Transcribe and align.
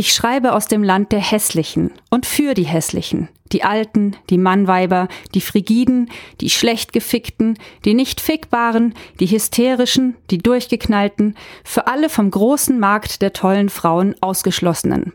Ich 0.00 0.12
schreibe 0.12 0.52
aus 0.52 0.68
dem 0.68 0.84
Land 0.84 1.10
der 1.10 1.18
Hässlichen 1.18 1.90
und 2.08 2.24
für 2.24 2.54
die 2.54 2.62
Hässlichen. 2.62 3.30
Die 3.50 3.64
Alten, 3.64 4.14
die 4.30 4.38
Mannweiber, 4.38 5.08
die 5.34 5.40
Frigiden, 5.40 6.08
die 6.40 6.50
schlecht 6.50 6.92
gefickten, 6.92 7.58
die 7.84 7.94
nicht 7.94 8.20
fickbaren, 8.20 8.94
die 9.18 9.26
hysterischen, 9.26 10.14
die 10.30 10.38
durchgeknallten, 10.38 11.34
für 11.64 11.88
alle 11.88 12.10
vom 12.10 12.30
großen 12.30 12.78
Markt 12.78 13.22
der 13.22 13.32
tollen 13.32 13.70
Frauen 13.70 14.14
ausgeschlossenen. 14.20 15.14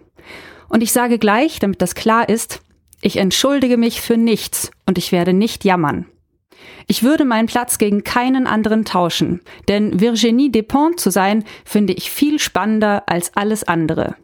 Und 0.67 0.84
ich 0.84 0.92
sage 0.92 1.18
gleich, 1.18 1.60
damit 1.60 1.81
das 1.81 1.96
klar 1.96 2.28
ist, 2.28 2.60
ich 3.00 3.15
entschuldige 3.15 3.78
mich 3.78 4.02
für 4.02 4.18
nichts 4.18 4.70
und 4.86 4.97
ich 4.97 5.13
werde 5.13 5.31
nicht 5.31 5.63
jammern. 5.63 6.08
Ich 6.88 7.04
würde 7.04 7.24
meinen 7.24 7.47
Platz 7.47 7.78
gegen 7.78 8.04
keinen 8.04 8.47
anderen 8.47 8.84
tauschen, 8.84 9.40
denn 9.70 10.02
Virginie 10.02 10.52
Despentes 10.52 11.04
zu 11.04 11.10
sein, 11.10 11.46
finde 11.63 11.94
ich 11.94 12.12
viel 12.12 12.38
spannender 12.38 13.04
als 13.08 13.34
alles 13.38 13.63
andere. 13.63 14.18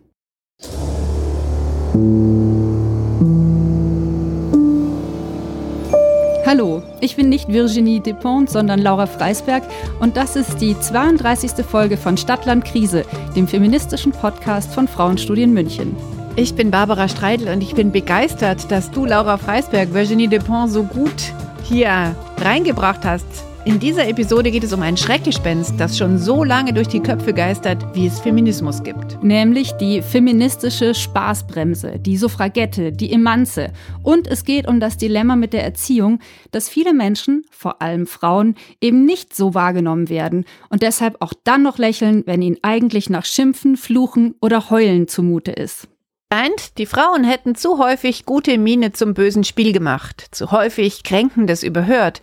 Hallo, 6.46 6.84
ich 7.00 7.16
bin 7.16 7.30
nicht 7.30 7.48
Virginie 7.48 8.00
Despont, 8.00 8.50
sondern 8.50 8.80
Laura 8.80 9.08
Freisberg 9.08 9.64
und 10.00 10.16
das 10.16 10.36
ist 10.36 10.62
die 10.62 10.80
32. 10.80 11.66
Folge 11.66 11.98
von 11.98 12.16
Stadtland 12.16 12.64
Krise, 12.66 13.06
dem 13.36 13.48
feministischen 13.48 14.12
Podcast 14.12 14.72
von 14.72 14.88
Frauenstudien 14.88 15.52
München. 15.52 15.96
Ich 16.36 16.54
bin 16.54 16.70
Barbara 16.70 17.08
Streidel 17.08 17.52
und 17.52 17.64
ich 17.64 17.74
bin 17.74 17.92
begeistert, 17.92 18.70
dass 18.72 18.92
du 18.92 19.06
Laura 19.06 19.38
Freisberg 19.38 19.92
Virginie 19.92 20.28
Despont 20.28 20.72
so 20.72 20.84
gut 20.84 21.34
hier 21.64 22.16
reingebracht 22.40 23.04
hast 23.04 23.49
in 23.66 23.80
dieser 23.80 24.08
Episode 24.08 24.52
geht 24.52 24.64
es 24.64 24.74
um 24.74 24.82
ein 24.82 24.96
Schreckgespenst, 24.96 25.74
das 25.78 25.98
schon 25.98 26.18
so 26.18 26.44
lange 26.44 26.74
durch 26.74 26.88
die 26.88 27.02
Köpfe 27.02 27.34
geistert, 27.34 27.86
wie 27.94 28.08
es 28.08 28.20
Feminismus 28.20 28.84
gibt. 28.84 29.22
Nämlich 29.22 29.74
die 29.74 30.02
feministische 30.02 30.94
Spaßbremse, 30.96 32.00
die 32.00 32.18
Suffragette, 32.18 32.92
die 32.92 33.12
Emanze. 33.12 33.72
Und 34.02 34.28
es 34.28 34.46
geht 34.46 34.68
um 34.68 34.80
das 34.80 34.98
Dilemma 34.98 35.36
mit 35.36 35.54
der 35.54 35.64
Erziehung, 35.64 36.20
dass 36.52 36.70
viele 36.70 36.94
Menschen, 36.94 37.44
vor 37.52 37.82
allem 37.82 38.08
Frauen, 38.08 38.56
eben 38.82 39.06
nicht 39.06 39.36
so 39.36 39.54
wahrgenommen 39.54 40.10
werden 40.10 40.46
und 40.70 40.82
deshalb 40.82 41.18
auch 41.22 41.34
dann 41.44 41.62
noch 41.62 41.78
lächeln, 41.78 42.24
wenn 42.26 42.42
ihnen 42.42 42.58
eigentlich 42.62 43.10
nach 43.10 43.26
Schimpfen, 43.26 43.76
Fluchen 43.76 44.36
oder 44.42 44.70
Heulen 44.70 45.08
zumute 45.08 45.52
ist. 45.52 45.88
Meint, 46.32 46.78
die 46.78 46.86
Frauen 46.86 47.24
hätten 47.24 47.56
zu 47.56 47.80
häufig 47.80 48.26
gute 48.26 48.58
Miene 48.60 48.94
zum 48.94 49.16
bösen 49.16 49.44
Spiel 49.44 49.74
gemacht, 49.74 50.28
zu 50.30 50.52
häufig 50.52 51.04
Kränkendes 51.04 51.64
überhört. 51.64 52.22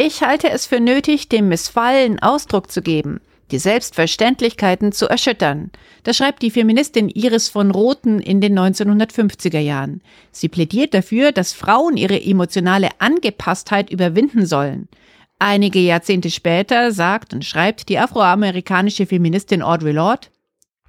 Ich 0.00 0.22
halte 0.22 0.48
es 0.48 0.64
für 0.64 0.78
nötig, 0.78 1.28
dem 1.28 1.48
Missfallen 1.48 2.20
Ausdruck 2.20 2.70
zu 2.70 2.82
geben, 2.82 3.20
die 3.50 3.58
Selbstverständlichkeiten 3.58 4.92
zu 4.92 5.08
erschüttern. 5.08 5.72
Das 6.04 6.16
schreibt 6.16 6.42
die 6.42 6.52
Feministin 6.52 7.08
Iris 7.08 7.48
von 7.48 7.72
Rothen 7.72 8.20
in 8.20 8.40
den 8.40 8.56
1950er 8.56 9.58
Jahren. 9.58 10.00
Sie 10.30 10.48
plädiert 10.48 10.94
dafür, 10.94 11.32
dass 11.32 11.52
Frauen 11.52 11.96
ihre 11.96 12.22
emotionale 12.22 12.90
Angepasstheit 13.00 13.90
überwinden 13.90 14.46
sollen. 14.46 14.88
Einige 15.40 15.80
Jahrzehnte 15.80 16.30
später 16.30 16.92
sagt 16.92 17.34
und 17.34 17.44
schreibt 17.44 17.88
die 17.88 17.98
afroamerikanische 17.98 19.04
Feministin 19.04 19.62
Audre 19.62 19.90
Lorde, 19.90 20.28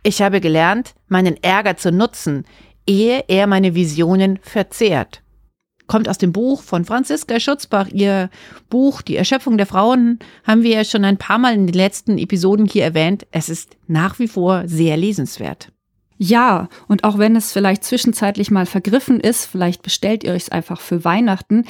ich 0.03 0.21
habe 0.21 0.39
gelernt, 0.39 0.93
meinen 1.07 1.41
Ärger 1.41 1.77
zu 1.77 1.91
nutzen, 1.91 2.45
ehe 2.85 3.23
er 3.27 3.47
meine 3.47 3.73
Visionen 3.73 4.37
verzehrt 4.43 5.23
kommt 5.89 6.07
aus 6.07 6.17
dem 6.17 6.31
Buch 6.31 6.61
von 6.61 6.85
Franziska 6.85 7.41
Schutzbach. 7.41 7.89
Ihr 7.91 8.29
Buch 8.69 9.01
Die 9.01 9.17
Erschöpfung 9.17 9.57
der 9.57 9.65
Frauen 9.65 10.19
haben 10.45 10.63
wir 10.63 10.71
ja 10.71 10.85
schon 10.85 11.03
ein 11.03 11.17
paar 11.17 11.39
Mal 11.39 11.53
in 11.53 11.67
den 11.67 11.75
letzten 11.75 12.17
Episoden 12.17 12.65
hier 12.65 12.85
erwähnt. 12.85 13.27
Es 13.31 13.49
ist 13.49 13.75
nach 13.87 14.19
wie 14.19 14.29
vor 14.29 14.67
sehr 14.67 14.95
lesenswert. 14.95 15.73
Ja, 16.21 16.67
und 16.89 17.05
auch 17.05 17.17
wenn 17.17 17.37
es 17.37 17.53
vielleicht 17.53 17.85
zwischenzeitlich 17.85 18.51
mal 18.51 18.65
vergriffen 18.65 19.21
ist, 19.21 19.45
vielleicht 19.45 19.81
bestellt 19.83 20.25
ihr 20.25 20.33
euch 20.33 20.43
es 20.43 20.49
einfach 20.49 20.81
für 20.81 21.05
Weihnachten. 21.05 21.63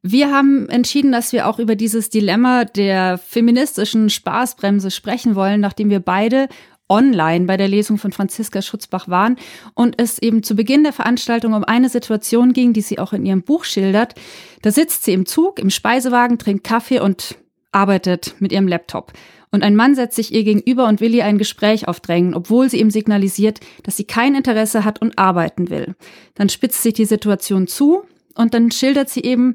Wir 0.00 0.30
haben 0.30 0.68
entschieden, 0.68 1.10
dass 1.10 1.32
wir 1.32 1.48
auch 1.48 1.58
über 1.58 1.74
dieses 1.74 2.08
Dilemma 2.08 2.64
der 2.64 3.18
feministischen 3.18 4.08
Spaßbremse 4.08 4.92
sprechen 4.92 5.34
wollen, 5.34 5.60
nachdem 5.60 5.90
wir 5.90 5.98
beide 5.98 6.48
online 6.88 7.46
bei 7.46 7.56
der 7.56 7.68
Lesung 7.68 7.98
von 7.98 8.12
Franziska 8.12 8.62
Schutzbach 8.62 9.08
waren 9.08 9.36
und 9.74 10.00
es 10.00 10.18
eben 10.18 10.42
zu 10.42 10.54
Beginn 10.54 10.84
der 10.84 10.92
Veranstaltung 10.92 11.52
um 11.52 11.64
eine 11.64 11.88
Situation 11.88 12.52
ging, 12.52 12.72
die 12.72 12.80
sie 12.80 12.98
auch 12.98 13.12
in 13.12 13.26
ihrem 13.26 13.42
Buch 13.42 13.64
schildert. 13.64 14.14
Da 14.62 14.70
sitzt 14.70 15.04
sie 15.04 15.12
im 15.12 15.26
Zug, 15.26 15.58
im 15.58 15.70
Speisewagen, 15.70 16.38
trinkt 16.38 16.64
Kaffee 16.64 17.00
und 17.00 17.36
arbeitet 17.72 18.34
mit 18.38 18.52
ihrem 18.52 18.68
Laptop. 18.68 19.12
Und 19.50 19.62
ein 19.62 19.76
Mann 19.76 19.94
setzt 19.94 20.16
sich 20.16 20.34
ihr 20.34 20.44
gegenüber 20.44 20.86
und 20.86 21.00
will 21.00 21.14
ihr 21.14 21.24
ein 21.24 21.38
Gespräch 21.38 21.88
aufdrängen, 21.88 22.34
obwohl 22.34 22.68
sie 22.68 22.80
ihm 22.80 22.90
signalisiert, 22.90 23.60
dass 23.84 23.96
sie 23.96 24.04
kein 24.04 24.34
Interesse 24.34 24.84
hat 24.84 25.00
und 25.00 25.18
arbeiten 25.18 25.70
will. 25.70 25.94
Dann 26.34 26.48
spitzt 26.48 26.82
sich 26.82 26.94
die 26.94 27.04
Situation 27.04 27.66
zu 27.66 28.02
und 28.34 28.54
dann 28.54 28.70
schildert 28.70 29.08
sie 29.08 29.22
eben, 29.22 29.54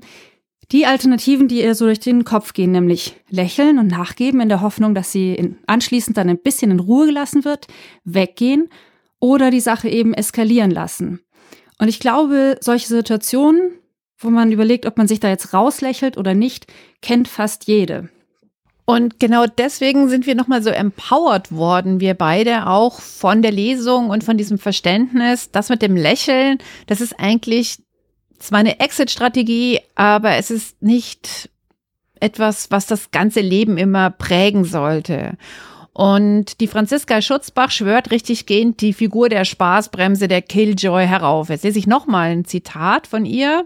die 0.71 0.85
Alternativen, 0.85 1.47
die 1.47 1.61
ihr 1.61 1.75
so 1.75 1.85
durch 1.85 1.99
den 1.99 2.23
Kopf 2.23 2.53
gehen, 2.53 2.71
nämlich 2.71 3.15
lächeln 3.29 3.77
und 3.77 3.87
nachgeben 3.87 4.39
in 4.39 4.49
der 4.49 4.61
Hoffnung, 4.61 4.95
dass 4.95 5.11
sie 5.11 5.55
anschließend 5.67 6.17
dann 6.17 6.29
ein 6.29 6.37
bisschen 6.37 6.71
in 6.71 6.79
Ruhe 6.79 7.07
gelassen 7.07 7.43
wird, 7.43 7.67
weggehen 8.05 8.69
oder 9.19 9.51
die 9.51 9.59
Sache 9.59 9.89
eben 9.89 10.13
eskalieren 10.13 10.71
lassen. 10.71 11.19
Und 11.77 11.87
ich 11.87 11.99
glaube, 11.99 12.57
solche 12.61 12.87
Situationen, 12.87 13.73
wo 14.17 14.29
man 14.29 14.51
überlegt, 14.51 14.85
ob 14.85 14.97
man 14.97 15.07
sich 15.07 15.19
da 15.19 15.29
jetzt 15.29 15.53
rauslächelt 15.53 16.17
oder 16.17 16.33
nicht, 16.33 16.67
kennt 17.01 17.27
fast 17.27 17.67
jede. 17.67 18.09
Und 18.85 19.19
genau 19.19 19.45
deswegen 19.45 20.09
sind 20.09 20.25
wir 20.25 20.35
nochmal 20.35 20.63
so 20.63 20.69
empowered 20.69 21.51
worden, 21.51 21.99
wir 21.99 22.13
beide 22.13 22.67
auch 22.67 22.99
von 22.99 23.41
der 23.41 23.51
Lesung 23.51 24.09
und 24.09 24.23
von 24.23 24.37
diesem 24.37 24.57
Verständnis, 24.57 25.51
das 25.51 25.69
mit 25.69 25.81
dem 25.81 25.95
Lächeln, 25.95 26.57
das 26.87 27.01
ist 27.01 27.19
eigentlich 27.19 27.77
zwar 28.41 28.59
eine 28.59 28.79
Exit-Strategie, 28.79 29.79
aber 29.95 30.35
es 30.35 30.51
ist 30.51 30.81
nicht 30.81 31.49
etwas, 32.19 32.69
was 32.71 32.85
das 32.85 33.11
ganze 33.11 33.41
Leben 33.41 33.77
immer 33.77 34.09
prägen 34.09 34.63
sollte. 34.63 35.37
Und 35.93 36.61
die 36.61 36.67
Franziska 36.67 37.21
Schutzbach 37.21 37.69
schwört 37.69 38.11
richtig 38.11 38.45
gehend 38.45 38.79
die 38.79 38.93
Figur 38.93 39.27
der 39.27 39.43
Spaßbremse 39.43 40.29
der 40.29 40.41
Killjoy 40.41 41.05
herauf. 41.05 41.49
Jetzt 41.49 41.65
lese 41.65 41.79
ich 41.79 41.87
nochmal 41.87 42.31
ein 42.31 42.45
Zitat 42.45 43.07
von 43.07 43.25
ihr. 43.25 43.65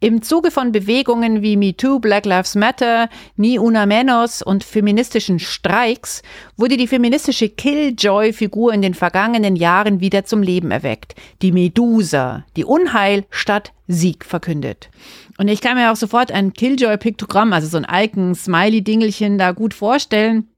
Im 0.00 0.20
Zuge 0.20 0.50
von 0.50 0.72
Bewegungen 0.72 1.40
wie 1.40 1.56
MeToo, 1.56 1.98
Black 1.98 2.26
Lives 2.26 2.56
Matter, 2.56 3.08
Ni 3.36 3.58
Una 3.58 3.86
Menos 3.86 4.42
und 4.42 4.64
feministischen 4.64 5.38
Streiks 5.38 6.22
wurde 6.56 6.76
die 6.76 6.88
feministische 6.88 7.48
Killjoy-Figur 7.48 8.74
in 8.74 8.82
den 8.82 8.94
vergangenen 8.94 9.56
Jahren 9.56 10.00
wieder 10.00 10.24
zum 10.24 10.42
Leben 10.42 10.70
erweckt. 10.70 11.14
Die 11.40 11.52
Medusa, 11.52 12.44
die 12.56 12.64
Unheil 12.64 13.24
statt 13.30 13.72
Sieg 13.86 14.24
verkündet. 14.24 14.90
Und 15.38 15.48
ich 15.48 15.60
kann 15.60 15.76
mir 15.76 15.92
auch 15.92 15.96
sofort 15.96 16.32
ein 16.32 16.52
Killjoy-Piktogramm, 16.52 17.52
also 17.52 17.68
so 17.68 17.78
ein 17.78 17.86
Icon-Smiley-Dingelchen 17.88 19.38
da 19.38 19.52
gut 19.52 19.72
vorstellen. 19.72 20.48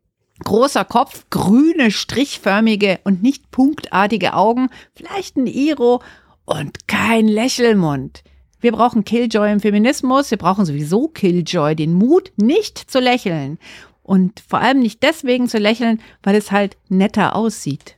Großer 0.44 0.84
Kopf, 0.84 1.26
grüne, 1.30 1.90
strichförmige 1.90 3.00
und 3.04 3.22
nicht 3.22 3.50
punktartige 3.50 4.34
Augen, 4.34 4.68
vielleicht 4.94 5.36
ein 5.36 5.46
Iro 5.46 6.02
und 6.44 6.86
kein 6.86 7.28
Lächelmund. 7.28 8.22
Wir 8.60 8.72
brauchen 8.72 9.04
Killjoy 9.04 9.52
im 9.52 9.60
Feminismus. 9.60 10.30
Wir 10.30 10.38
brauchen 10.38 10.64
sowieso 10.64 11.08
Killjoy, 11.08 11.76
den 11.76 11.92
Mut, 11.92 12.32
nicht 12.36 12.78
zu 12.78 12.98
lächeln. 12.98 13.58
Und 14.02 14.40
vor 14.40 14.60
allem 14.60 14.80
nicht 14.80 15.02
deswegen 15.02 15.48
zu 15.48 15.58
lächeln, 15.58 16.00
weil 16.22 16.34
es 16.34 16.50
halt 16.50 16.76
netter 16.88 17.36
aussieht. 17.36 17.96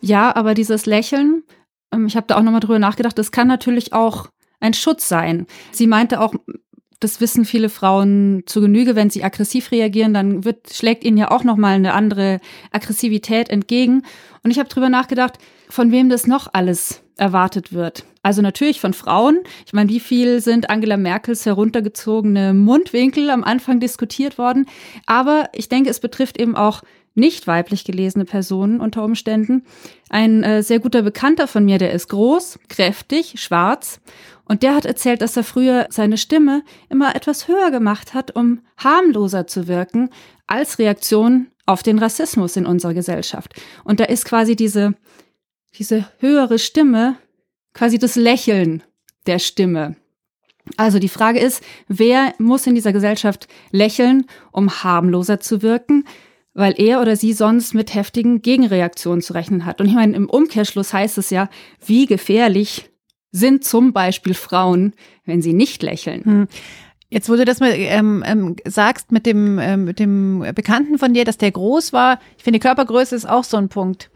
Ja, 0.00 0.34
aber 0.34 0.54
dieses 0.54 0.86
Lächeln, 0.86 1.44
ähm, 1.92 2.06
ich 2.06 2.16
habe 2.16 2.26
da 2.26 2.36
auch 2.36 2.42
nochmal 2.42 2.60
drüber 2.60 2.78
nachgedacht, 2.78 3.16
das 3.18 3.30
kann 3.30 3.46
natürlich 3.46 3.92
auch 3.92 4.28
ein 4.58 4.74
Schutz 4.74 5.08
sein. 5.08 5.46
Sie 5.70 5.86
meinte 5.86 6.20
auch, 6.20 6.34
das 7.02 7.20
wissen 7.20 7.44
viele 7.44 7.68
Frauen 7.68 8.44
zu 8.46 8.60
Genüge, 8.60 8.94
wenn 8.94 9.10
sie 9.10 9.24
aggressiv 9.24 9.72
reagieren, 9.72 10.14
dann 10.14 10.44
wird, 10.44 10.72
schlägt 10.72 11.04
ihnen 11.04 11.16
ja 11.16 11.30
auch 11.30 11.44
nochmal 11.44 11.74
eine 11.74 11.94
andere 11.94 12.40
Aggressivität 12.70 13.50
entgegen. 13.50 14.02
Und 14.42 14.50
ich 14.50 14.58
habe 14.58 14.68
drüber 14.68 14.88
nachgedacht, 14.88 15.38
von 15.68 15.90
wem 15.90 16.08
das 16.08 16.26
noch 16.26 16.48
alles 16.52 17.02
erwartet 17.16 17.72
wird. 17.72 18.04
Also 18.22 18.40
natürlich 18.40 18.80
von 18.80 18.94
Frauen. 18.94 19.40
Ich 19.66 19.72
meine, 19.72 19.90
wie 19.90 20.00
viel 20.00 20.40
sind 20.40 20.70
Angela 20.70 20.96
Merkels 20.96 21.44
heruntergezogene 21.44 22.54
Mundwinkel 22.54 23.30
am 23.30 23.42
Anfang 23.42 23.80
diskutiert 23.80 24.38
worden? 24.38 24.66
Aber 25.06 25.48
ich 25.52 25.68
denke, 25.68 25.90
es 25.90 25.98
betrifft 25.98 26.40
eben 26.40 26.56
auch 26.56 26.82
nicht 27.14 27.46
weiblich 27.46 27.84
gelesene 27.84 28.24
Personen 28.24 28.80
unter 28.80 29.04
Umständen. 29.04 29.64
Ein 30.08 30.42
äh, 30.42 30.62
sehr 30.62 30.80
guter 30.80 31.02
Bekannter 31.02 31.46
von 31.46 31.64
mir, 31.64 31.78
der 31.78 31.92
ist 31.92 32.08
groß, 32.08 32.58
kräftig, 32.68 33.34
schwarz 33.36 34.00
und 34.44 34.62
der 34.62 34.74
hat 34.74 34.84
erzählt, 34.84 35.22
dass 35.22 35.36
er 35.36 35.44
früher 35.44 35.86
seine 35.90 36.18
Stimme 36.18 36.62
immer 36.88 37.14
etwas 37.14 37.48
höher 37.48 37.70
gemacht 37.70 38.14
hat, 38.14 38.34
um 38.34 38.60
harmloser 38.76 39.46
zu 39.46 39.68
wirken 39.68 40.10
als 40.46 40.78
Reaktion 40.78 41.48
auf 41.66 41.82
den 41.82 41.98
Rassismus 41.98 42.56
in 42.56 42.66
unserer 42.66 42.94
Gesellschaft. 42.94 43.54
Und 43.84 44.00
da 44.00 44.04
ist 44.04 44.24
quasi 44.24 44.56
diese, 44.56 44.94
diese 45.78 46.06
höhere 46.18 46.58
Stimme 46.58 47.16
quasi 47.72 47.98
das 47.98 48.16
Lächeln 48.16 48.82
der 49.26 49.38
Stimme. 49.38 49.96
Also 50.76 50.98
die 50.98 51.08
Frage 51.08 51.38
ist, 51.38 51.62
wer 51.88 52.34
muss 52.38 52.66
in 52.66 52.74
dieser 52.74 52.92
Gesellschaft 52.92 53.48
lächeln, 53.70 54.26
um 54.52 54.84
harmloser 54.84 55.40
zu 55.40 55.62
wirken? 55.62 56.04
Weil 56.54 56.74
er 56.76 57.00
oder 57.00 57.16
sie 57.16 57.32
sonst 57.32 57.74
mit 57.74 57.94
heftigen 57.94 58.42
Gegenreaktionen 58.42 59.22
zu 59.22 59.32
rechnen 59.32 59.64
hat. 59.64 59.80
Und 59.80 59.86
ich 59.88 59.94
meine, 59.94 60.16
im 60.16 60.28
Umkehrschluss 60.28 60.92
heißt 60.92 61.18
es 61.18 61.30
ja, 61.30 61.48
wie 61.84 62.06
gefährlich 62.06 62.90
sind 63.30 63.64
zum 63.64 63.92
Beispiel 63.92 64.34
Frauen, 64.34 64.92
wenn 65.24 65.40
sie 65.40 65.54
nicht 65.54 65.82
lächeln. 65.82 66.24
Hm. 66.24 66.48
Jetzt, 67.08 67.28
wo 67.28 67.36
du 67.36 67.44
das 67.44 67.60
mal 67.60 67.72
ähm, 67.74 68.22
ähm, 68.26 68.56
sagst 68.66 69.12
mit 69.12 69.26
dem, 69.26 69.58
ähm, 69.58 69.84
mit 69.84 69.98
dem 69.98 70.46
Bekannten 70.54 70.98
von 70.98 71.12
dir, 71.12 71.24
dass 71.24 71.36
der 71.36 71.50
groß 71.50 71.92
war, 71.92 72.18
ich 72.38 72.44
finde, 72.44 72.58
Körpergröße 72.58 73.14
ist 73.14 73.28
auch 73.28 73.44
so 73.44 73.58
ein 73.58 73.68
Punkt. 73.68 74.10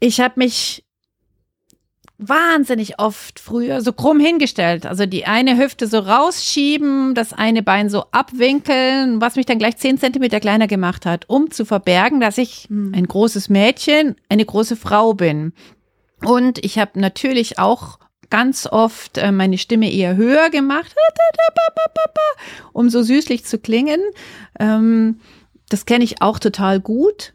Ich 0.00 0.20
habe 0.20 0.34
mich 0.36 0.85
wahnsinnig 2.18 2.98
oft 2.98 3.38
früher 3.40 3.82
so 3.82 3.92
krumm 3.92 4.18
hingestellt. 4.20 4.86
Also 4.86 5.06
die 5.06 5.26
eine 5.26 5.58
Hüfte 5.58 5.86
so 5.86 5.98
rausschieben, 5.98 7.14
das 7.14 7.32
eine 7.32 7.62
Bein 7.62 7.90
so 7.90 8.04
abwinkeln, 8.10 9.20
was 9.20 9.36
mich 9.36 9.46
dann 9.46 9.58
gleich 9.58 9.76
zehn 9.76 9.98
Zentimeter 9.98 10.40
kleiner 10.40 10.66
gemacht 10.66 11.04
hat, 11.04 11.28
um 11.28 11.50
zu 11.50 11.64
verbergen, 11.64 12.20
dass 12.20 12.38
ich 12.38 12.66
hm. 12.68 12.92
ein 12.94 13.06
großes 13.06 13.48
Mädchen, 13.48 14.16
eine 14.28 14.44
große 14.44 14.76
Frau 14.76 15.12
bin. 15.12 15.52
Und 16.24 16.64
ich 16.64 16.78
habe 16.78 16.98
natürlich 16.98 17.58
auch 17.58 17.98
ganz 18.30 18.66
oft 18.66 19.18
äh, 19.18 19.30
meine 19.30 19.58
Stimme 19.58 19.92
eher 19.92 20.16
höher 20.16 20.50
gemacht, 20.50 20.94
um 22.72 22.88
so 22.88 23.02
süßlich 23.02 23.44
zu 23.44 23.58
klingen. 23.58 24.00
Ähm, 24.58 25.20
das 25.68 25.84
kenne 25.84 26.04
ich 26.04 26.22
auch 26.22 26.38
total 26.38 26.80
gut. 26.80 27.34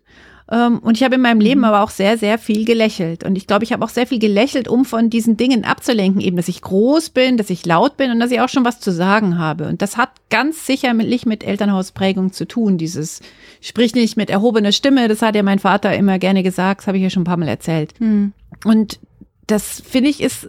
Ähm, 0.52 0.80
und 0.80 0.98
ich 0.98 1.04
habe 1.04 1.16
in 1.16 1.22
meinem 1.22 1.40
Leben 1.40 1.62
mhm. 1.62 1.66
aber 1.66 1.82
auch 1.82 1.90
sehr, 1.90 2.18
sehr 2.18 2.38
viel 2.38 2.66
gelächelt. 2.66 3.24
Und 3.24 3.38
ich 3.38 3.48
glaube, 3.48 3.64
ich 3.64 3.72
habe 3.72 3.84
auch 3.84 3.90
sehr 3.90 4.06
viel 4.06 4.20
gelächelt, 4.20 4.68
um 4.68 4.84
von 4.84 5.10
diesen 5.10 5.38
Dingen 5.38 5.64
abzulenken, 5.64 6.22
eben, 6.22 6.36
dass 6.36 6.50
ich 6.50 6.62
groß 6.62 7.12
bin, 7.12 7.38
dass 7.38 7.50
ich 7.50 7.66
laut 7.66 7.98
bin 7.98 8.12
und 8.12 8.20
dass 8.20 8.32
ich 8.32 8.42
auch 8.42 8.50
schon 8.50 8.66
was 8.66 8.80
zu 8.80 8.92
sagen 8.92 9.40
habe. 9.40 9.68
Und 9.68 9.82
das 9.82 9.98
hat 9.98 10.10
ganz 10.30 10.66
sicherlich 10.66 11.26
mit 11.26 11.44
Elternhausprägung 11.44 12.34
zu 12.34 12.46
tun. 12.46 12.78
Dieses 12.78 13.22
sprich 13.62 13.96
nicht 13.96 14.18
mit 14.18 14.30
erhobener 14.30 14.74
Stimme, 14.74 15.08
das 15.08 15.22
hat 15.22 15.36
ja 15.36 15.44
mein 15.44 15.60
Vater 15.60 15.96
immer 15.96 16.20
gerne 16.20 16.44
gesagt, 16.44 16.82
das 16.82 16.88
habe 16.88 16.98
ich 16.98 17.04
ja 17.04 17.10
schon 17.10 17.22
ein 17.22 17.26
paar 17.26 17.38
Mal 17.38 17.48
erzählt. 17.48 17.94
Mhm. 18.00 18.34
Und 18.66 19.00
das 19.48 19.82
finde 19.82 20.10
ich 20.10 20.22
ist 20.22 20.48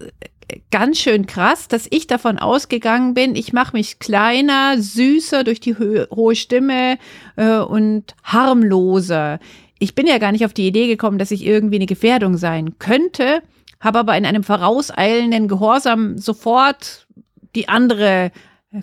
ganz 0.71 0.99
schön 0.99 1.27
krass, 1.27 1.69
dass 1.69 1.87
ich 1.91 2.07
davon 2.07 2.39
ausgegangen 2.39 3.15
bin, 3.15 3.37
ich 3.37 3.53
mache 3.53 3.77
mich 3.77 3.99
kleiner, 3.99 4.79
süßer 4.79 5.45
durch 5.45 5.61
die 5.61 5.77
hohe 5.77 6.35
Stimme 6.35 6.99
äh, 7.37 7.59
und 7.59 8.15
harmloser. 8.23 9.39
Ich 9.83 9.97
bin 9.97 10.07
ja 10.07 10.19
gar 10.19 10.31
nicht 10.31 10.45
auf 10.45 10.55
die 10.55 10.69
Idee 10.69 10.87
gekommen, 10.87 11.19
dass 11.19 11.33
ich 11.33 11.45
irgendwie 11.45 11.75
eine 11.75 11.87
Gefährdung 11.87 12.37
sein 12.37 12.79
könnte, 12.79 13.43
habe 13.81 13.99
aber 13.99 14.17
in 14.17 14.25
einem 14.25 14.45
vorauseilenden 14.45 15.49
Gehorsam 15.49 16.19
sofort 16.19 17.09
die 17.57 17.69
andere 17.69 18.31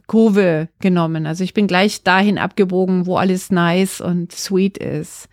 Kurve 0.07 0.67
genommen. 0.81 1.25
Also 1.25 1.45
ich 1.45 1.53
bin 1.53 1.67
gleich 1.67 2.03
dahin 2.03 2.37
abgebogen, 2.37 3.05
wo 3.05 3.15
alles 3.15 3.49
nice 3.49 4.01
und 4.01 4.33
sweet 4.33 4.77
ist. 4.77 5.29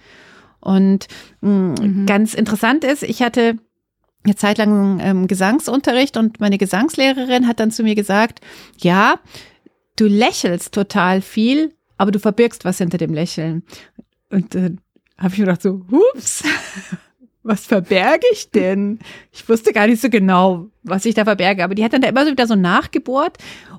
Und 0.60 1.08
mh, 1.40 1.50
mm, 1.50 1.74
mhm. 1.80 2.06
ganz 2.06 2.34
interessant 2.34 2.84
ist, 2.84 3.02
ich 3.02 3.20
hatte 3.20 3.56
eine 4.22 4.36
Zeit 4.36 4.58
lang 4.58 5.00
ähm, 5.02 5.26
Gesangsunterricht 5.26 6.16
und 6.16 6.38
meine 6.38 6.58
Gesangslehrerin 6.58 7.48
hat 7.48 7.58
dann 7.58 7.72
zu 7.72 7.82
mir 7.82 7.96
gesagt, 7.96 8.40
ja, 8.78 9.18
du 9.96 10.06
lächelst 10.06 10.72
total 10.72 11.22
viel, 11.22 11.74
aber 11.96 12.12
du 12.12 12.20
verbirgst 12.20 12.64
was 12.64 12.78
hinter 12.78 12.98
dem 12.98 13.12
Lächeln. 13.12 13.64
Und 14.30 14.54
äh, 14.54 14.70
habe 15.18 15.32
ich 15.32 15.38
mir 15.38 15.46
gedacht 15.46 15.62
so, 15.62 15.82
hups, 15.90 16.44
was 17.42 17.66
verberge 17.66 18.26
ich 18.32 18.50
denn? 18.50 18.98
Ich 19.32 19.48
wusste 19.48 19.72
gar 19.72 19.86
nicht 19.86 20.02
so 20.02 20.10
genau, 20.10 20.68
was 20.82 21.04
ich 21.04 21.14
da 21.14 21.24
verberge, 21.24 21.64
aber 21.64 21.74
die 21.74 21.84
hat 21.84 21.92
dann 21.92 22.02
da 22.02 22.08
immer 22.08 22.24
so 22.24 22.32
wieder 22.32 22.46
so 22.46 22.56
nachgebohrt 22.56 23.38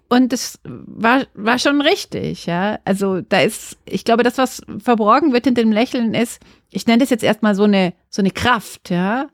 und 0.10 0.32
das 0.32 0.60
war, 0.64 1.26
war 1.34 1.60
schon 1.60 1.82
richtig, 1.82 2.46
ja. 2.46 2.80
Also 2.86 3.22
da 3.22 3.42
ist, 3.42 3.78
ich 3.86 4.06
glaube, 4.06 4.24
das, 4.24 4.38
was 4.38 4.62
verborgen 4.80 5.34
wird 5.34 5.46
hinter 5.46 5.62
dem 5.62 5.72
Lächeln 5.72 6.14
ist, 6.14 6.42
ich 6.70 6.88
nenne 6.88 7.00
das 7.00 7.10
jetzt 7.10 7.24
erstmal 7.24 7.56
so 7.56 7.64
eine, 7.64 7.94
so 8.10 8.22
eine 8.22 8.32
Kraft, 8.32 8.90
ja. 8.90 9.28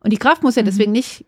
Und 0.00 0.12
die 0.12 0.18
Kraft 0.18 0.42
muss 0.42 0.56
ja 0.56 0.62
mhm. 0.62 0.66
deswegen 0.66 0.92
nicht 0.92 1.26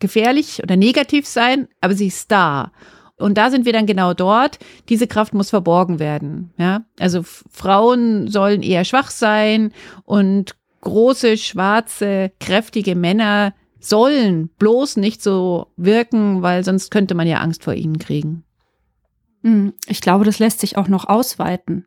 gefährlich 0.00 0.62
oder 0.62 0.76
negativ 0.76 1.26
sein, 1.26 1.68
aber 1.80 1.94
sie 1.94 2.08
ist 2.08 2.30
da. 2.30 2.72
Und 3.16 3.38
da 3.38 3.50
sind 3.50 3.64
wir 3.64 3.72
dann 3.72 3.86
genau 3.86 4.12
dort. 4.12 4.58
Diese 4.88 5.06
Kraft 5.06 5.34
muss 5.34 5.50
verborgen 5.50 5.98
werden. 5.98 6.52
Ja, 6.58 6.84
also 6.98 7.22
Frauen 7.22 8.28
sollen 8.28 8.62
eher 8.62 8.84
schwach 8.84 9.10
sein 9.10 9.72
und 10.04 10.56
große, 10.80 11.36
schwarze, 11.36 12.32
kräftige 12.40 12.94
Männer 12.94 13.54
sollen 13.80 14.48
bloß 14.58 14.96
nicht 14.96 15.22
so 15.22 15.68
wirken, 15.76 16.42
weil 16.42 16.64
sonst 16.64 16.90
könnte 16.90 17.14
man 17.14 17.26
ja 17.26 17.38
Angst 17.38 17.64
vor 17.64 17.74
ihnen 17.74 17.98
kriegen. 17.98 18.44
Mhm. 19.42 19.74
Ich 19.86 20.00
glaube, 20.00 20.24
das 20.24 20.38
lässt 20.38 20.60
sich 20.60 20.76
auch 20.76 20.88
noch 20.88 21.06
ausweiten. 21.06 21.86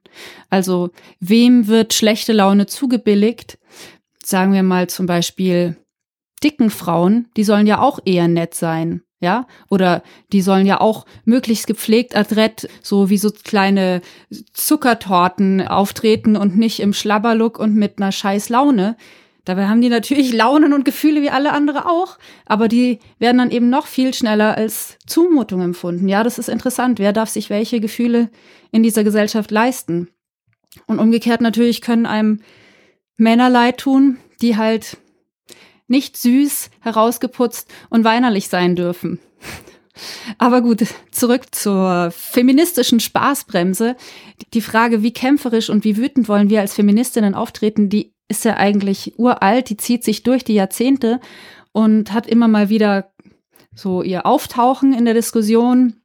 Also, 0.49 0.91
wem 1.19 1.67
wird 1.67 1.93
schlechte 1.93 2.33
Laune 2.33 2.67
zugebilligt? 2.67 3.57
Sagen 4.23 4.53
wir 4.53 4.63
mal 4.63 4.87
zum 4.87 5.07
Beispiel 5.07 5.77
dicken 6.43 6.69
Frauen, 6.69 7.29
die 7.35 7.43
sollen 7.43 7.65
ja 7.65 7.81
auch 7.81 7.99
eher 8.05 8.27
nett 8.27 8.53
sein. 8.53 9.01
Ja, 9.19 9.47
oder 9.69 10.03
die 10.31 10.41
sollen 10.41 10.67
ja 10.67 10.79
auch 10.79 11.07
möglichst 11.25 11.65
gepflegt 11.65 12.15
adrett, 12.15 12.69
so 12.83 13.09
wie 13.09 13.17
so 13.17 13.31
kleine 13.31 14.01
Zuckertorten 14.53 15.67
auftreten 15.67 16.35
und 16.35 16.55
nicht 16.55 16.79
im 16.81 16.93
Schlabberlook 16.93 17.57
und 17.57 17.73
mit 17.73 17.99
einer 17.99 18.11
scheiß 18.11 18.49
Laune. 18.49 18.95
Dabei 19.43 19.67
haben 19.67 19.81
die 19.81 19.89
natürlich 19.89 20.33
Launen 20.43 20.71
und 20.71 20.85
Gefühle 20.85 21.23
wie 21.23 21.31
alle 21.31 21.53
andere 21.53 21.89
auch, 21.89 22.19
aber 22.45 22.67
die 22.67 22.99
werden 23.17 23.39
dann 23.39 23.49
eben 23.49 23.71
noch 23.71 23.87
viel 23.87 24.13
schneller 24.13 24.55
als 24.55 24.99
Zumutung 25.07 25.61
empfunden. 25.61 26.07
Ja, 26.07 26.23
das 26.23 26.37
ist 26.37 26.49
interessant. 26.49 26.99
Wer 26.99 27.13
darf 27.13 27.29
sich 27.29 27.49
welche 27.49 27.79
Gefühle 27.79 28.29
in 28.71 28.83
dieser 28.83 29.03
Gesellschaft 29.03 29.49
leisten? 29.49 30.09
Und 30.85 30.99
umgekehrt 30.99 31.41
natürlich 31.41 31.81
können 31.81 32.05
einem 32.05 32.41
Männer 33.15 33.49
leid 33.49 33.79
tun, 33.79 34.17
die 34.41 34.57
halt 34.57 34.97
nicht 35.87 36.17
süß, 36.17 36.69
herausgeputzt 36.81 37.69
und 37.89 38.03
weinerlich 38.03 38.49
sein 38.49 38.75
dürfen. 38.75 39.19
Aber 40.37 40.61
gut, 40.61 40.85
zurück 41.11 41.55
zur 41.55 42.11
feministischen 42.11 42.99
Spaßbremse. 42.99 43.95
Die 44.53 44.61
Frage, 44.61 45.03
wie 45.03 45.13
kämpferisch 45.13 45.69
und 45.69 45.83
wie 45.83 45.97
wütend 45.97 46.29
wollen 46.29 46.49
wir 46.49 46.61
als 46.61 46.75
Feministinnen 46.75 47.33
auftreten, 47.33 47.89
die 47.89 48.13
ist 48.27 48.45
ja 48.45 48.57
eigentlich 48.57 49.17
uralt, 49.17 49.69
die 49.69 49.77
zieht 49.77 50.03
sich 50.03 50.23
durch 50.23 50.43
die 50.43 50.53
Jahrzehnte 50.53 51.19
und 51.71 52.11
hat 52.11 52.27
immer 52.27 52.47
mal 52.47 52.69
wieder 52.69 53.11
so 53.73 54.01
ihr 54.01 54.25
Auftauchen 54.25 54.93
in 54.93 55.05
der 55.05 55.13
Diskussion. 55.13 56.01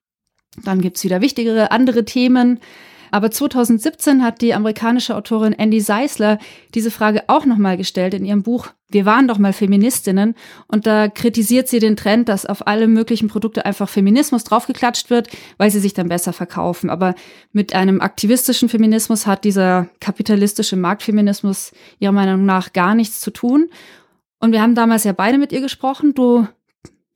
Dann 0.62 0.80
gibt's 0.80 1.02
wieder 1.04 1.20
wichtigere 1.20 1.70
andere 1.70 2.04
Themen. 2.04 2.60
Aber 3.12 3.30
2017 3.30 4.24
hat 4.24 4.40
die 4.40 4.54
amerikanische 4.54 5.14
Autorin 5.14 5.52
Andy 5.52 5.80
Seisler 5.80 6.38
diese 6.74 6.90
Frage 6.90 7.24
auch 7.26 7.44
nochmal 7.44 7.76
gestellt 7.76 8.14
in 8.14 8.24
ihrem 8.24 8.42
Buch 8.42 8.68
Wir 8.88 9.04
waren 9.04 9.28
doch 9.28 9.38
mal 9.38 9.52
Feministinnen. 9.52 10.34
Und 10.66 10.86
da 10.86 11.08
kritisiert 11.08 11.68
sie 11.68 11.78
den 11.78 11.96
Trend, 11.96 12.28
dass 12.28 12.46
auf 12.46 12.66
alle 12.66 12.88
möglichen 12.88 13.28
Produkte 13.28 13.64
einfach 13.66 13.88
Feminismus 13.88 14.44
draufgeklatscht 14.44 15.10
wird, 15.10 15.28
weil 15.58 15.70
sie 15.70 15.80
sich 15.80 15.92
dann 15.92 16.08
besser 16.08 16.32
verkaufen. 16.32 16.88
Aber 16.90 17.14
mit 17.52 17.74
einem 17.74 18.00
aktivistischen 18.00 18.70
Feminismus 18.70 19.26
hat 19.26 19.44
dieser 19.44 19.88
kapitalistische 20.00 20.76
Marktfeminismus 20.76 21.72
ihrer 21.98 22.12
Meinung 22.12 22.46
nach 22.46 22.72
gar 22.72 22.94
nichts 22.94 23.20
zu 23.20 23.30
tun. 23.30 23.68
Und 24.40 24.52
wir 24.52 24.62
haben 24.62 24.74
damals 24.74 25.04
ja 25.04 25.12
beide 25.12 25.36
mit 25.36 25.52
ihr 25.52 25.60
gesprochen. 25.60 26.14
Du 26.14 26.48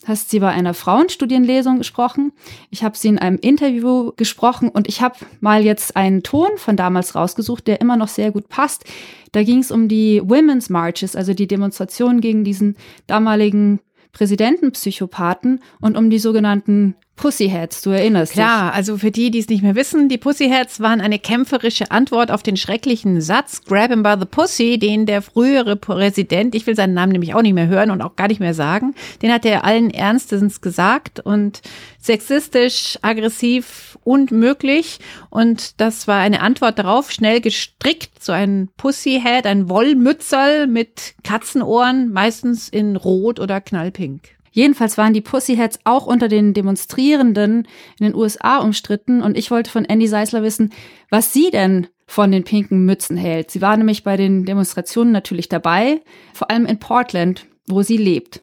hast 0.06 0.30
sie 0.30 0.40
bei 0.40 0.50
einer 0.50 0.75
Frauenstudienlesung 0.75 1.78
gesprochen. 1.78 2.32
Ich 2.70 2.84
habe 2.84 2.96
sie 2.96 3.08
in 3.08 3.18
einem 3.18 3.38
Interview 3.38 4.12
gesprochen 4.16 4.68
und 4.68 4.88
ich 4.88 5.02
habe 5.02 5.16
mal 5.40 5.64
jetzt 5.64 5.96
einen 5.96 6.22
Ton 6.22 6.50
von 6.56 6.76
damals 6.76 7.14
rausgesucht, 7.14 7.66
der 7.66 7.80
immer 7.80 7.96
noch 7.96 8.08
sehr 8.08 8.30
gut 8.30 8.48
passt. 8.48 8.84
Da 9.32 9.42
ging 9.42 9.58
es 9.58 9.70
um 9.70 9.88
die 9.88 10.22
Women's 10.25 10.70
Marches, 10.70 11.16
also 11.16 11.34
die 11.34 11.46
Demonstrationen 11.46 12.20
gegen 12.20 12.44
diesen 12.44 12.76
damaligen 13.06 13.80
Präsidentenpsychopathen 14.12 15.60
und 15.80 15.96
um 15.96 16.08
die 16.08 16.18
sogenannten 16.18 16.94
Pussyheads, 17.16 17.80
du 17.80 17.90
erinnerst 17.90 18.32
Klar, 18.32 18.46
dich. 18.46 18.58
Klar, 18.58 18.75
also 18.75 18.99
für 18.99 19.11
die, 19.11 19.30
die 19.30 19.38
es 19.38 19.49
nicht 19.49 19.62
mehr 19.62 19.75
wissen, 19.75 20.11
die 20.11 20.18
Pussyheads 20.18 20.80
waren 20.80 21.00
eine 21.00 21.18
kämpferische 21.18 21.90
Antwort 21.90 22.30
auf 22.30 22.42
den 22.42 22.58
schrecklichen 22.58 23.23
Satz 23.23 23.64
Grab 23.64 23.90
him 23.90 24.02
by 24.02 24.16
the 24.20 24.26
Pussy, 24.26 24.78
den 24.78 25.06
der 25.06 25.23
frühere 25.23 25.76
Präsident, 25.76 26.54
ich 26.54 26.66
will 26.66 26.76
seinen 26.76 26.92
Namen 26.92 27.12
nämlich 27.12 27.35
auch 27.35 27.40
nicht 27.40 27.54
mehr 27.54 27.68
hören 27.68 27.90
und 27.90 28.02
auch 28.02 28.16
gar 28.16 28.28
nicht 28.28 28.40
mehr 28.40 28.52
sagen, 28.52 28.94
den 29.23 29.32
hat 29.32 29.46
er 29.46 29.64
allen 29.64 29.90
Ernstens 29.90 30.61
gesagt 30.61 31.18
und 31.20 31.62
sexistisch, 31.99 32.99
aggressiv, 33.00 33.99
unmöglich 34.04 34.99
und 35.30 35.80
das 35.80 36.06
war 36.06 36.20
eine 36.20 36.40
Antwort 36.42 36.78
darauf, 36.78 37.11
schnell 37.11 37.40
gestrickt, 37.40 38.23
so 38.23 38.32
ein 38.32 38.68
Pussyhead, 38.76 39.46
ein 39.46 39.70
Wollmützerl 39.70 40.66
mit 40.66 41.14
Katzenohren, 41.25 42.12
meistens 42.12 42.68
in 42.68 42.94
rot 42.96 43.40
oder 43.40 43.62
knallpink. 43.62 44.35
Jedenfalls 44.56 44.96
waren 44.96 45.12
die 45.12 45.20
Pussyheads 45.20 45.80
auch 45.84 46.06
unter 46.06 46.28
den 46.28 46.54
Demonstrierenden 46.54 47.68
in 47.98 48.06
den 48.06 48.14
USA 48.14 48.58
umstritten 48.58 49.22
und 49.22 49.36
ich 49.36 49.50
wollte 49.50 49.70
von 49.70 49.84
Andy 49.84 50.08
Seisler 50.08 50.42
wissen, 50.42 50.72
was 51.10 51.32
sie 51.32 51.50
denn 51.50 51.88
von 52.06 52.32
den 52.32 52.44
pinken 52.44 52.86
Mützen 52.86 53.16
hält. 53.16 53.50
Sie 53.50 53.60
war 53.60 53.76
nämlich 53.76 54.02
bei 54.02 54.16
den 54.16 54.44
Demonstrationen 54.46 55.12
natürlich 55.12 55.50
dabei, 55.50 56.00
vor 56.32 56.50
allem 56.50 56.64
in 56.64 56.78
Portland, 56.78 57.46
wo 57.66 57.82
sie 57.82 57.98
lebt. 57.98 58.40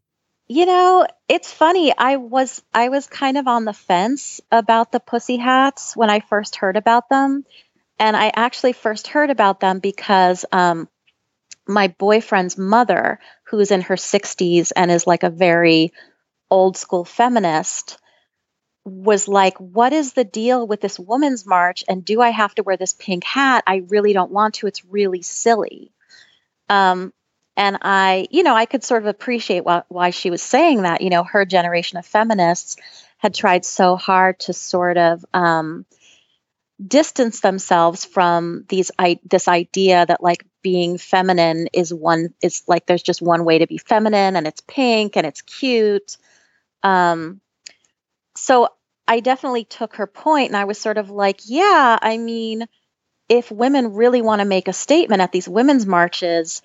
You 0.47 0.65
know, 0.65 1.05
it's 1.27 1.51
funny. 1.51 1.89
I 1.97 2.17
was 2.17 2.63
I 2.75 2.89
was 2.89 3.09
kind 3.09 3.37
of 3.37 3.47
on 3.47 3.65
the 3.65 3.73
fence 3.73 4.43
about 4.51 4.89
the 4.91 4.99
pussy 4.99 5.39
hats 5.39 5.95
when 5.97 6.09
I 6.09 6.21
first 6.21 6.61
heard 6.61 6.77
about 6.77 7.07
them. 7.09 7.43
and 7.99 8.17
I 8.17 8.31
actually 8.35 8.73
first 8.73 9.07
heard 9.07 9.29
about 9.29 9.59
them 9.59 9.79
because 9.79 10.45
um, 10.51 10.87
my 11.67 11.87
boyfriend's 11.87 12.57
mother, 12.57 13.19
who's 13.53 13.69
in 13.69 13.81
her 13.81 13.95
60s 13.95 14.71
and 14.75 14.89
is 14.89 15.05
like 15.05 15.21
a 15.21 15.29
very 15.29 15.93
old 16.49 16.75
school 16.75 17.05
feminist, 17.05 17.99
was 18.83 19.27
like, 19.27 19.55
What 19.59 19.93
is 19.93 20.13
the 20.13 20.23
deal 20.23 20.65
with 20.65 20.81
this 20.81 20.99
woman's 20.99 21.45
march? 21.45 21.83
And 21.87 22.03
do 22.03 22.19
I 22.19 22.29
have 22.29 22.55
to 22.55 22.63
wear 22.63 22.77
this 22.77 22.93
pink 22.93 23.23
hat? 23.23 23.63
I 23.67 23.83
really 23.89 24.11
don't 24.11 24.31
want 24.31 24.55
to. 24.55 24.67
It's 24.67 24.83
really 24.85 25.21
silly. 25.21 25.91
Um, 26.67 27.13
and 27.55 27.77
I, 27.83 28.27
you 28.31 28.41
know, 28.41 28.55
I 28.55 28.65
could 28.65 28.83
sort 28.83 29.03
of 29.03 29.07
appreciate 29.07 29.63
why, 29.63 30.09
she 30.09 30.31
was 30.31 30.41
saying 30.41 30.81
that. 30.81 31.01
You 31.01 31.11
know, 31.11 31.23
her 31.23 31.45
generation 31.45 31.99
of 31.99 32.07
feminists 32.07 32.77
had 33.19 33.35
tried 33.35 33.65
so 33.65 33.95
hard 33.95 34.39
to 34.39 34.53
sort 34.53 34.97
of 34.97 35.23
um, 35.31 35.85
distance 36.87 37.39
themselves 37.39 38.05
from 38.05 38.65
these 38.69 38.91
I, 38.97 39.19
this 39.23 39.47
idea 39.47 40.05
that 40.05 40.23
like 40.23 40.45
being 40.61 40.97
feminine 40.97 41.67
is 41.73 41.93
one 41.93 42.33
is 42.41 42.63
like 42.67 42.85
there's 42.85 43.03
just 43.03 43.21
one 43.21 43.45
way 43.45 43.59
to 43.59 43.67
be 43.67 43.77
feminine 43.77 44.35
and 44.35 44.47
it's 44.47 44.61
pink 44.61 45.15
and 45.15 45.25
it's 45.25 45.41
cute. 45.41 46.17
Um 46.81 47.41
so 48.35 48.69
i 49.07 49.19
definitely 49.19 49.65
took 49.65 49.97
her 49.97 50.07
point 50.07 50.47
and 50.47 50.57
i 50.57 50.63
was 50.63 50.79
sort 50.79 50.97
of 50.97 51.11
like 51.11 51.41
yeah 51.45 51.99
i 52.01 52.17
mean 52.17 52.65
if 53.29 53.51
women 53.51 53.93
really 53.93 54.21
want 54.21 54.39
to 54.39 54.45
make 54.45 54.67
a 54.67 54.73
statement 54.73 55.21
at 55.21 55.31
these 55.31 55.47
women's 55.47 55.85
marches 55.85 56.61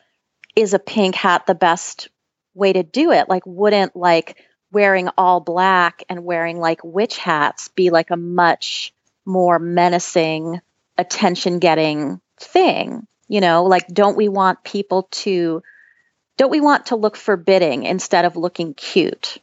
is 0.57 0.75
a 0.75 0.79
pink 0.79 1.15
hat 1.15 1.47
the 1.47 1.55
best 1.55 2.09
way 2.55 2.73
to 2.73 2.83
do 2.83 3.13
it? 3.13 3.29
Like 3.29 3.45
wouldn't 3.47 3.97
like 3.97 4.45
wearing 4.71 5.09
all 5.17 5.41
black 5.41 6.03
and 6.09 6.25
wearing 6.25 6.59
like 6.59 6.83
witch 6.83 7.17
hats 7.17 7.69
be 7.69 7.91
like 7.91 8.11
a 8.11 8.17
much 8.17 8.93
more 9.28 9.61
menacing, 9.61 10.61
attention 10.97 11.61
getting 11.61 12.20
thing. 12.40 13.06
You 13.28 13.40
know, 13.40 13.64
like, 13.64 13.87
don't 13.88 14.16
we 14.16 14.28
want 14.28 14.64
people 14.64 15.06
to, 15.23 15.62
don't 16.38 16.50
we 16.50 16.61
want 16.61 16.87
to 16.87 16.97
look 16.97 17.16
forbidding 17.16 17.85
instead 17.85 18.25
of 18.25 18.37
looking 18.37 18.75
cute? 18.75 19.40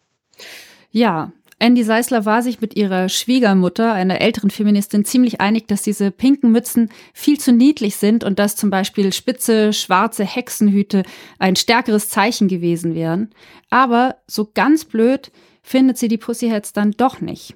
Ja, 0.92 1.32
Andy 1.60 1.84
Seisler 1.84 2.26
war 2.26 2.42
sich 2.42 2.60
mit 2.60 2.76
ihrer 2.76 3.08
Schwiegermutter, 3.08 3.94
einer 3.94 4.20
älteren 4.20 4.50
Feministin, 4.50 5.06
ziemlich 5.06 5.40
einig, 5.40 5.68
dass 5.68 5.84
diese 5.84 6.12
pinken 6.12 6.52
Mützen 6.52 6.90
viel 7.14 7.40
zu 7.40 7.54
niedlich 7.54 7.96
sind 7.96 8.24
und 8.24 8.40
dass 8.40 8.58
zum 8.58 8.70
Beispiel 8.70 9.14
spitze, 9.14 9.72
schwarze 9.72 10.26
Hexenhüte 10.26 11.04
ein 11.40 11.56
stärkeres 11.56 12.10
Zeichen 12.10 12.50
gewesen 12.50 12.94
wären. 12.94 13.34
Aber 13.70 14.18
so 14.28 14.50
ganz 14.54 14.84
blöd 14.84 15.32
findet 15.62 15.98
sie 15.98 16.10
die 16.10 16.18
Pussyhats 16.18 16.74
dann 16.74 16.92
doch 16.92 17.22
nicht. 17.22 17.56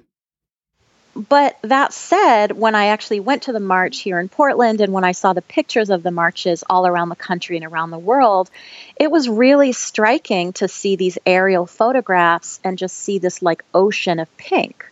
But 1.14 1.58
that 1.62 1.92
said, 1.92 2.52
when 2.52 2.74
I 2.74 2.86
actually 2.86 3.20
went 3.20 3.42
to 3.44 3.52
the 3.52 3.60
march 3.60 3.98
here 4.00 4.20
in 4.20 4.28
Portland 4.28 4.80
and 4.80 4.92
when 4.92 5.04
I 5.04 5.12
saw 5.12 5.32
the 5.32 5.42
pictures 5.42 5.90
of 5.90 6.02
the 6.02 6.12
marches 6.12 6.62
all 6.70 6.86
around 6.86 7.08
the 7.08 7.16
country 7.16 7.56
and 7.56 7.66
around 7.66 7.90
the 7.90 7.98
world, 7.98 8.48
it 8.96 9.10
was 9.10 9.28
really 9.28 9.72
striking 9.72 10.52
to 10.54 10.68
see 10.68 10.94
these 10.96 11.18
aerial 11.26 11.66
photographs 11.66 12.60
and 12.62 12.78
just 12.78 12.96
see 12.96 13.18
this 13.18 13.42
like 13.42 13.64
ocean 13.74 14.20
of 14.20 14.34
pink, 14.36 14.88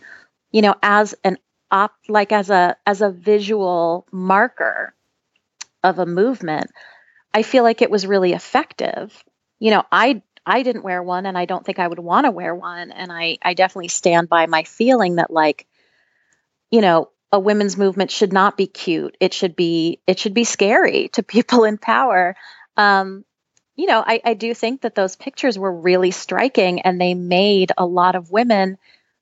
you 0.50 0.60
know, 0.60 0.74
as 0.82 1.14
an 1.22 1.38
op 1.70 1.92
like 2.08 2.32
as 2.32 2.50
a 2.50 2.76
as 2.86 3.00
a 3.00 3.10
visual 3.10 4.04
marker 4.10 4.94
of 5.84 5.98
a 6.00 6.06
movement. 6.06 6.70
I 7.32 7.42
feel 7.42 7.62
like 7.62 7.80
it 7.80 7.90
was 7.90 8.06
really 8.06 8.32
effective. 8.32 9.22
You 9.60 9.70
know, 9.70 9.84
I 9.92 10.22
I 10.44 10.62
didn't 10.62 10.82
wear 10.82 11.00
one 11.00 11.26
and 11.26 11.38
I 11.38 11.44
don't 11.44 11.64
think 11.64 11.78
I 11.78 11.86
would 11.86 11.98
want 12.00 12.24
to 12.24 12.32
wear 12.32 12.54
one 12.54 12.90
and 12.90 13.12
I 13.12 13.38
I 13.42 13.54
definitely 13.54 13.88
stand 13.88 14.28
by 14.28 14.46
my 14.46 14.64
feeling 14.64 15.16
that 15.16 15.30
like 15.30 15.66
you 16.70 16.80
know, 16.80 17.10
a 17.30 17.38
women's 17.38 17.76
movement 17.76 18.10
should 18.10 18.32
not 18.32 18.56
be 18.56 18.66
cute. 18.66 19.16
It 19.20 19.34
should 19.34 19.54
be 19.54 20.00
it 20.06 20.18
should 20.18 20.34
be 20.34 20.44
scary 20.44 21.08
to 21.12 21.22
people 21.22 21.64
in 21.64 21.78
power. 21.78 22.36
Um, 22.76 23.24
you 23.76 23.86
know, 23.86 24.02
I, 24.04 24.20
I 24.24 24.34
do 24.34 24.54
think 24.54 24.80
that 24.80 24.96
those 24.96 25.14
pictures 25.14 25.58
were 25.58 25.72
really 25.72 26.10
striking 26.10 26.80
and 26.80 27.00
they 27.00 27.14
made 27.14 27.70
a 27.78 27.86
lot 27.86 28.16
of 28.16 28.32
women 28.32 28.76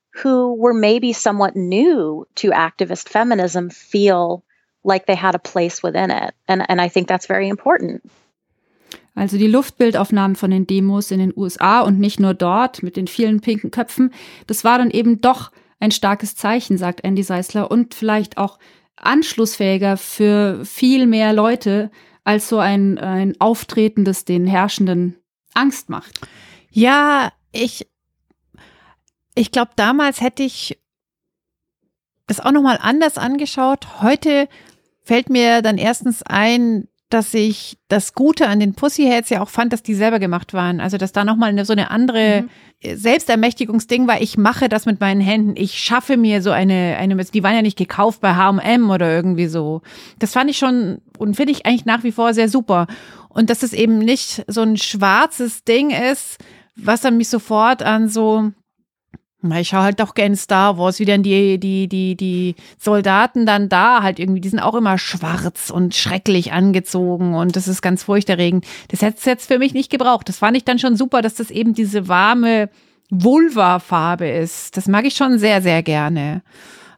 who 0.09 0.55
were 0.55 0.73
maybe 0.73 1.13
somewhat 1.13 1.55
new 1.55 2.27
to 2.35 2.49
activist 2.49 3.07
feminism 3.07 3.69
feel 3.69 4.43
like 4.83 5.05
they 5.05 5.15
had 5.15 5.35
a 5.35 5.39
place 5.39 5.83
within 5.83 6.09
it. 6.09 6.33
And, 6.47 6.65
and 6.69 6.81
I 6.81 6.87
think 6.87 7.07
that's 7.07 7.27
very 7.27 7.49
important. 7.49 8.01
Also 9.15 9.37
die 9.37 9.47
Luftbildaufnahmen 9.47 10.35
von 10.35 10.51
den 10.51 10.65
Demos 10.65 11.11
in 11.11 11.19
den 11.19 11.33
USA 11.35 11.81
und 11.81 11.99
nicht 11.99 12.19
nur 12.19 12.33
dort 12.33 12.81
mit 12.83 12.97
den 12.97 13.07
vielen 13.07 13.41
pinken 13.41 13.69
Köpfen, 13.69 14.11
das 14.47 14.63
war 14.63 14.77
dann 14.77 14.91
eben 14.91 15.21
doch 15.21 15.51
ein 15.79 15.91
starkes 15.91 16.35
Zeichen, 16.35 16.77
sagt 16.77 17.03
Andy 17.03 17.23
Seisler, 17.23 17.69
und 17.69 17.93
vielleicht 17.93 18.37
auch 18.37 18.59
anschlussfähiger 18.95 19.97
für 19.97 20.65
viel 20.65 21.05
mehr 21.05 21.33
Leute 21.33 21.91
als 22.23 22.49
so 22.49 22.59
ein, 22.59 22.97
ein 22.97 23.39
Auftreten, 23.39 24.03
das 24.03 24.25
den 24.25 24.47
Herrschenden 24.47 25.15
Angst 25.53 25.89
macht. 25.89 26.19
Ja, 26.71 27.31
ich, 27.51 27.87
ich 29.35 29.51
glaube, 29.51 29.71
damals 29.75 30.21
hätte 30.21 30.43
ich 30.43 30.79
das 32.27 32.39
auch 32.39 32.51
nochmal 32.51 32.79
anders 32.81 33.17
angeschaut. 33.17 34.01
Heute 34.01 34.49
fällt 35.03 35.29
mir 35.29 35.61
dann 35.61 35.77
erstens 35.77 36.21
ein, 36.23 36.89
dass 37.09 37.33
ich 37.33 37.77
das 37.87 38.13
Gute 38.13 38.47
an 38.47 38.59
den 38.59 38.73
Pussyheads 38.73 39.29
ja 39.29 39.41
auch 39.41 39.49
fand, 39.49 39.71
dass 39.71 39.81
die 39.81 39.93
selber 39.93 40.19
gemacht 40.19 40.53
waren. 40.53 40.81
Also, 40.81 40.97
dass 40.97 41.13
da 41.13 41.23
nochmal 41.23 41.49
eine, 41.49 41.63
so 41.63 41.71
eine 41.71 41.89
andere 41.89 42.43
mhm. 42.43 42.97
Selbstermächtigungsding 42.97 44.07
war. 44.07 44.21
Ich 44.21 44.37
mache 44.37 44.67
das 44.67 44.85
mit 44.85 44.99
meinen 44.99 45.21
Händen. 45.21 45.53
Ich 45.55 45.79
schaffe 45.79 46.17
mir 46.17 46.41
so 46.41 46.51
eine, 46.51 46.97
eine, 46.99 47.15
die 47.15 47.43
waren 47.43 47.55
ja 47.55 47.61
nicht 47.61 47.77
gekauft 47.77 48.19
bei 48.19 48.35
H&M 48.35 48.89
oder 48.89 49.09
irgendwie 49.11 49.47
so. 49.47 49.81
Das 50.19 50.33
fand 50.33 50.49
ich 50.49 50.57
schon 50.57 51.01
und 51.17 51.35
finde 51.35 51.53
ich 51.53 51.65
eigentlich 51.65 51.85
nach 51.85 52.03
wie 52.03 52.11
vor 52.11 52.33
sehr 52.33 52.49
super. 52.49 52.87
Und 53.29 53.49
dass 53.49 53.63
es 53.63 53.73
eben 53.73 53.99
nicht 53.99 54.43
so 54.47 54.61
ein 54.61 54.77
schwarzes 54.77 55.63
Ding 55.63 55.91
ist, 55.91 56.37
was 56.75 57.01
dann 57.01 57.17
mich 57.17 57.29
sofort 57.29 57.83
an 57.83 58.09
so 58.09 58.51
ich 59.43 59.67
schaue 59.69 59.83
halt 59.83 59.99
doch 59.99 60.15
gerne 60.15 60.35
Star 60.35 60.77
Wars, 60.77 60.99
wie 60.99 61.05
dann 61.05 61.21
die, 61.21 61.59
die, 61.59 61.87
die, 61.87 62.15
die 62.15 62.55
Soldaten 62.79 63.45
dann 63.45 63.69
da 63.69 64.01
halt 64.01 64.19
irgendwie, 64.19 64.41
die 64.41 64.49
sind 64.49 64.59
auch 64.59 64.73
immer 64.73 64.97
schwarz 64.97 65.69
und 65.69 65.95
schrecklich 65.95 66.51
angezogen 66.51 67.35
und 67.35 67.55
das 67.55 67.67
ist 67.67 67.81
ganz 67.81 68.03
furchterregend. 68.03 68.65
Das 68.87 69.01
hätte 69.01 69.17
es 69.19 69.25
jetzt 69.25 69.47
für 69.47 69.59
mich 69.59 69.73
nicht 69.73 69.91
gebraucht. 69.91 70.27
Das 70.27 70.39
fand 70.39 70.57
ich 70.57 70.65
dann 70.65 70.79
schon 70.79 70.97
super, 70.97 71.21
dass 71.21 71.35
das 71.35 71.51
eben 71.51 71.73
diese 71.73 72.07
warme 72.07 72.69
Vulva-Farbe 73.09 74.27
ist. 74.27 74.75
Das 74.75 74.87
mag 74.87 75.05
ich 75.05 75.15
schon 75.15 75.37
sehr, 75.37 75.61
sehr 75.61 75.83
gerne. 75.83 76.41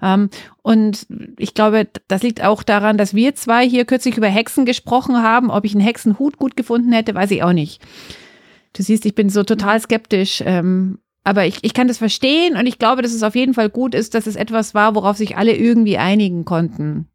Um, 0.01 0.07
ähm, 0.07 0.29
und 0.61 1.07
ich 1.37 1.53
glaube, 1.53 1.89
das 2.07 2.23
liegt 2.23 2.41
auch 2.41 2.63
daran, 2.63 2.97
dass 2.97 3.13
wir 3.13 3.35
zwei 3.35 3.67
hier 3.67 3.83
kürzlich 3.83 4.15
über 4.15 4.27
Hexen 4.27 4.65
gesprochen 4.65 5.21
haben. 5.21 5.51
Ob 5.51 5.65
ich 5.65 5.73
einen 5.73 5.83
Hexenhut 5.83 6.37
gut 6.37 6.55
gefunden 6.55 6.93
hätte, 6.93 7.15
weiß 7.15 7.31
ich 7.31 7.43
auch 7.43 7.51
nicht. 7.51 7.81
Du 8.71 8.81
siehst, 8.81 9.05
ich 9.05 9.13
bin 9.13 9.29
so 9.29 9.43
total 9.43 9.79
skeptisch. 9.81 10.41
Ähm, 10.45 10.99
aber 11.23 11.45
ich, 11.45 11.59
ich 11.63 11.73
kann 11.73 11.87
das 11.87 11.97
verstehen 11.97 12.55
und 12.55 12.65
ich 12.65 12.79
glaube, 12.79 13.01
dass 13.01 13.13
es 13.13 13.23
auf 13.23 13.35
jeden 13.35 13.53
Fall 13.53 13.69
gut 13.69 13.93
ist, 13.93 14.15
dass 14.15 14.27
es 14.27 14.35
etwas 14.35 14.73
war, 14.73 14.95
worauf 14.95 15.17
sich 15.17 15.37
alle 15.37 15.55
irgendwie 15.55 15.97
einigen 15.97 16.45
konnten. 16.45 17.07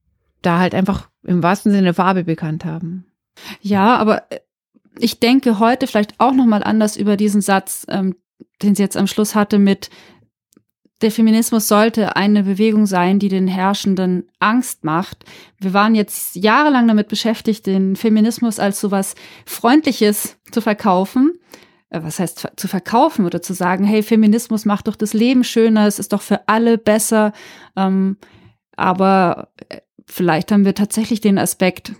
Da 0.42 0.58
halt 0.58 0.75
einfach 0.75 1.08
im 1.23 1.42
wahrsten 1.42 1.73
Sinne 1.73 1.94
Farbe 1.94 2.25
bekannt 2.25 2.64
haben. 2.64 3.06
Ja, 3.61 3.96
aber 3.96 4.30
äh, 4.30 4.40
ich 4.99 5.18
denke 5.18 5.58
heute 5.58 5.87
vielleicht 5.87 6.20
auch 6.20 6.32
nochmal 6.32 6.62
anders 6.62 6.96
über 6.96 7.16
diesen 7.16 7.40
Satz, 7.40 7.87
ähm, 7.88 8.16
den 8.62 8.75
sie 8.75 8.82
jetzt 8.82 8.96
am 8.96 9.06
Schluss 9.06 9.34
hatte 9.34 9.58
mit 9.58 9.90
der 11.04 11.11
Feminismus 11.11 11.68
sollte 11.68 12.16
eine 12.16 12.44
Bewegung 12.44 12.87
sein, 12.87 13.18
die 13.18 13.28
den 13.28 13.46
Herrschenden 13.46 14.28
Angst 14.38 14.84
macht. 14.84 15.25
Wir 15.58 15.75
waren 15.75 15.94
jetzt 15.94 16.34
jahrelang 16.34 16.88
damit 16.88 17.08
beschäftigt, 17.08 17.66
den 17.66 17.94
Feminismus 17.94 18.58
als 18.58 18.80
sowas 18.80 19.14
Freundliches 19.44 20.38
zu 20.50 20.62
verkaufen. 20.62 21.32
Äh, 21.95 22.03
was 22.03 22.19
heißt 22.19 22.49
zu 22.57 22.69
verkaufen 22.69 23.25
oder 23.25 23.41
zu 23.41 23.55
sagen, 23.55 23.85
hey, 23.85 24.03
Feminismus 24.03 24.65
macht 24.65 24.89
doch 24.89 24.97
das 24.97 25.15
Leben 25.15 25.45
schöner, 25.45 25.87
es 25.87 25.99
ist 25.99 26.13
doch 26.13 26.23
für 26.23 26.49
alle 26.49 26.77
besser. 26.77 27.33
Ähm, 27.77 28.17
aber 28.77 29.49
äh, 29.69 29.81
vielleicht 30.07 30.51
haben 30.51 30.65
wir 30.65 30.75
tatsächlich 30.75 31.21
den 31.21 31.39
Aspekt 31.39 31.95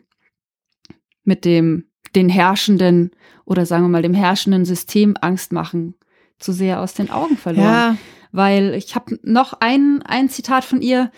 mit 1.23 1.45
dem 1.45 1.87
den 2.15 2.29
herrschenden 2.29 3.11
oder 3.45 3.67
sagen 3.67 3.85
wir 3.85 3.89
mal 3.89 4.03
dem 4.03 4.15
herrschenden 4.15 4.65
System 4.65 5.17
Angst 5.21 5.53
machen 5.53 5.95
zu 6.39 6.53
sehr 6.53 6.81
aus 6.81 6.95
den 6.95 7.11
Augen 7.11 7.37
verloren. 7.37 7.67
Ja. 7.67 7.97
Weil 8.31 8.75
ich 8.75 8.95
habe 8.95 9.19
noch 9.23 9.55
ein, 9.61 10.03
ein 10.03 10.29
Zitat 10.29 10.65
von 10.65 10.81
ihr, 10.81 11.11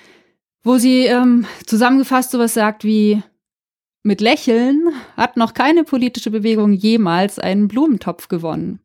wo 0.63 0.79
sie 0.79 1.07
ähm, 1.07 1.47
zusammengefasst 1.67 2.31
sowas 2.31 2.55
sagt 2.55 2.85
wie, 2.85 3.23
mit 4.07 4.21
Lächeln 4.21 4.93
hat 5.17 5.37
noch 5.37 5.53
keine 5.53 5.83
politische 5.83 6.31
Bewegung 6.31 6.73
jemals 6.73 7.39
einen 7.41 7.67
Blumentopf 7.67 8.29
gewonnen. 8.29 8.79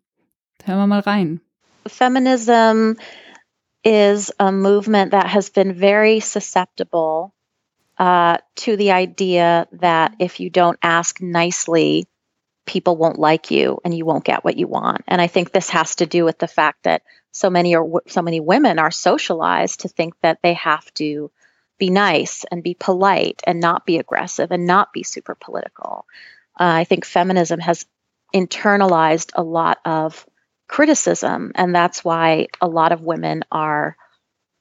Hören 0.66 0.80
wir 0.80 0.88
mal 0.88 1.00
rein. 1.00 1.42
Feminism 1.88 2.98
is 3.84 4.34
a 4.40 4.52
movement 4.52 5.12
that 5.12 5.28
has 5.28 5.52
been 5.52 5.74
very 5.80 6.20
susceptible 6.20 7.32
uh, 8.00 8.38
to 8.56 8.76
the 8.76 8.92
idea 8.92 9.68
that 9.72 10.14
if 10.20 10.40
you 10.40 10.50
don't 10.50 10.78
ask 10.82 11.22
nicely, 11.22 12.08
people 12.66 12.98
won't 12.98 13.20
like 13.20 13.52
you 13.52 13.80
and 13.84 13.94
you 13.94 14.06
won't 14.06 14.26
get 14.26 14.44
what 14.44 14.58
you 14.58 14.68
want. 14.68 15.04
And 15.08 15.22
I 15.22 15.28
think 15.28 15.52
this 15.52 15.70
has 15.70 15.96
to 15.96 16.06
do 16.06 16.26
with 16.26 16.40
the 16.40 16.48
fact 16.48 16.84
that 16.84 17.04
so 17.32 17.50
many 17.50 17.76
or 17.76 18.02
so 18.08 18.22
many 18.22 18.40
women 18.40 18.80
are 18.80 18.92
socialized 18.92 19.82
to 19.82 19.88
think 19.88 20.14
that 20.22 20.40
they 20.42 20.54
have 20.54 20.92
to 20.96 21.32
be 21.82 21.90
nice 21.90 22.46
and 22.52 22.62
be 22.62 22.76
polite 22.76 23.42
and 23.48 23.60
not 23.60 23.88
be 23.88 23.98
aggressive 23.98 24.52
and 24.52 24.68
not 24.68 24.94
be 24.94 25.02
super 25.02 25.34
political. 25.34 26.06
Uh, 26.60 26.78
I 26.82 26.84
think 26.84 27.06
feminism 27.06 27.60
has 27.60 27.88
internalized 28.36 29.32
a 29.34 29.42
lot 29.42 29.80
of 29.84 30.28
criticism, 30.68 31.52
and 31.56 31.74
that's 31.74 32.06
why 32.06 32.48
a 32.62 32.68
lot 32.68 32.92
of 32.92 33.02
women 33.02 33.44
are 33.52 33.98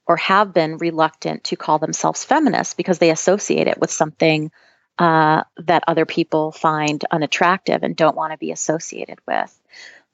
or 0.07 0.17
have 0.17 0.51
been 0.51 0.79
reluctant 0.79 1.43
to 1.43 1.55
call 1.55 1.77
themselves 1.77 2.25
feminists 2.25 2.73
because 2.73 2.97
they 2.97 3.11
associate 3.11 3.67
it 3.67 3.79
with 3.79 3.91
something 3.91 4.51
uh, 4.97 5.43
that 5.57 5.83
other 5.87 6.07
people 6.07 6.51
find 6.51 7.05
unattractive 7.11 7.83
and 7.83 7.95
don't 7.95 8.17
want 8.17 8.33
to 8.33 8.37
be 8.39 8.51
associated 8.51 9.19
with. 9.27 9.61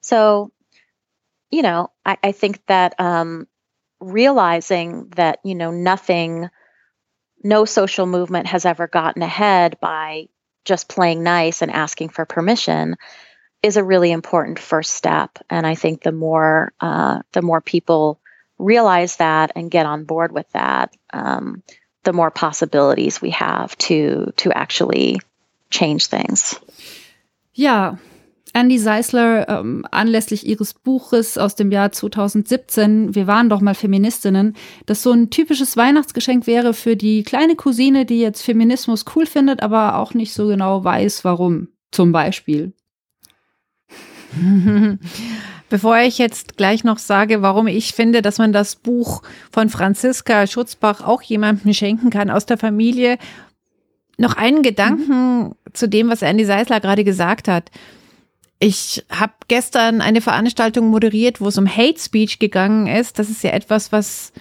So, 0.02 0.52
you 1.50 1.62
know, 1.62 1.90
I, 2.04 2.18
I 2.22 2.32
think 2.32 2.64
that 2.66 3.00
um, 3.00 3.48
realizing 3.98 5.08
that, 5.16 5.38
you 5.42 5.54
know, 5.54 5.70
nothing, 5.70 6.50
no 7.42 7.64
social 7.64 8.06
movement 8.06 8.46
has 8.48 8.64
ever 8.64 8.86
gotten 8.86 9.22
ahead 9.22 9.78
by 9.80 10.28
just 10.64 10.88
playing 10.88 11.22
nice 11.22 11.62
and 11.62 11.70
asking 11.70 12.10
for 12.10 12.24
permission 12.24 12.96
is 13.62 13.76
a 13.76 13.84
really 13.84 14.12
important 14.12 14.58
first 14.58 14.92
step. 14.92 15.38
And 15.50 15.66
I 15.66 15.74
think 15.74 16.02
the 16.02 16.12
more 16.12 16.72
uh, 16.80 17.20
the 17.32 17.42
more 17.42 17.60
people 17.60 18.20
realize 18.58 19.16
that 19.16 19.52
and 19.56 19.70
get 19.70 19.86
on 19.86 20.04
board 20.04 20.32
with 20.32 20.50
that, 20.52 20.94
um, 21.12 21.62
the 22.04 22.12
more 22.12 22.30
possibilities 22.30 23.20
we 23.20 23.30
have 23.30 23.76
to 23.78 24.32
to 24.36 24.52
actually 24.52 25.20
change 25.70 26.06
things. 26.06 26.58
Ja, 27.54 27.96
Andy 28.54 28.78
Seisler 28.78 29.48
ähm, 29.48 29.84
anlässlich 29.90 30.46
ihres 30.46 30.74
Buches 30.74 31.38
aus 31.38 31.54
dem 31.54 31.70
Jahr 31.70 31.92
2017, 31.92 33.14
Wir 33.14 33.26
waren 33.26 33.48
doch 33.48 33.60
mal 33.60 33.74
Feministinnen, 33.74 34.54
das 34.86 35.02
so 35.02 35.12
ein 35.12 35.30
typisches 35.30 35.76
Weihnachtsgeschenk 35.76 36.46
wäre 36.46 36.74
für 36.74 36.96
die 36.96 37.22
kleine 37.22 37.56
Cousine, 37.56 38.04
die 38.04 38.20
jetzt 38.20 38.42
Feminismus 38.42 39.04
cool 39.14 39.26
findet, 39.26 39.62
aber 39.62 39.96
auch 39.96 40.14
nicht 40.14 40.32
so 40.32 40.48
genau 40.48 40.84
weiß, 40.84 41.24
warum. 41.24 41.68
Zum 41.90 42.12
Beispiel. 42.12 42.74
Bevor 45.70 45.98
ich 45.98 46.18
jetzt 46.18 46.56
gleich 46.56 46.84
noch 46.84 46.98
sage, 46.98 47.42
warum 47.42 47.66
ich 47.66 47.92
finde, 47.92 48.22
dass 48.22 48.38
man 48.38 48.52
das 48.52 48.76
Buch 48.76 49.22
von 49.50 49.68
Franziska 49.68 50.46
Schutzbach 50.46 51.02
auch 51.02 51.22
jemandem 51.22 51.72
schenken 51.72 52.10
kann 52.10 52.30
aus 52.30 52.46
der 52.46 52.58
Familie, 52.58 53.18
noch 54.16 54.34
einen 54.36 54.62
Gedanken 54.62 55.40
mhm. 55.40 55.54
zu 55.72 55.88
dem, 55.88 56.08
was 56.08 56.22
Andy 56.22 56.44
Seisler 56.44 56.80
gerade 56.80 57.04
gesagt 57.04 57.48
hat. 57.48 57.70
Ich 58.60 59.04
habe 59.08 59.34
gestern 59.46 60.00
eine 60.00 60.20
Veranstaltung 60.20 60.88
moderiert, 60.88 61.40
wo 61.40 61.48
es 61.48 61.58
um 61.58 61.68
Hate 61.68 62.00
Speech 62.00 62.38
gegangen 62.38 62.88
ist. 62.88 63.18
Das 63.18 63.30
ist 63.30 63.44
ja 63.44 63.50
etwas, 63.50 63.92
was 63.92 64.32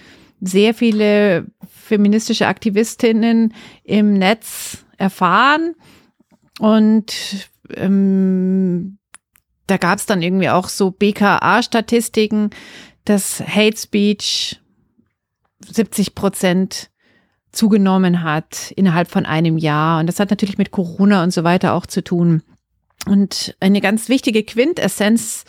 sehr 0.41 0.73
viele 0.73 1.45
feministische 1.69 2.47
Aktivistinnen 2.47 3.53
im 3.83 4.13
Netz 4.13 4.85
erfahren. 4.97 5.75
Und 6.59 7.13
ähm, 7.75 8.97
da 9.67 9.77
gab 9.77 9.99
es 9.99 10.05
dann 10.05 10.21
irgendwie 10.21 10.49
auch 10.49 10.69
so 10.69 10.91
BKA-Statistiken, 10.91 12.49
dass 13.05 13.39
Hate 13.41 13.77
Speech 13.77 14.59
70 15.65 16.15
Prozent 16.15 16.89
zugenommen 17.51 18.23
hat 18.23 18.71
innerhalb 18.71 19.09
von 19.09 19.25
einem 19.25 19.57
Jahr. 19.57 19.99
Und 19.99 20.07
das 20.07 20.19
hat 20.19 20.29
natürlich 20.29 20.57
mit 20.57 20.71
Corona 20.71 21.23
und 21.23 21.31
so 21.31 21.43
weiter 21.43 21.73
auch 21.73 21.85
zu 21.85 22.03
tun. 22.03 22.43
Und 23.07 23.55
eine 23.59 23.81
ganz 23.81 24.09
wichtige 24.09 24.43
Quintessenz, 24.43 25.45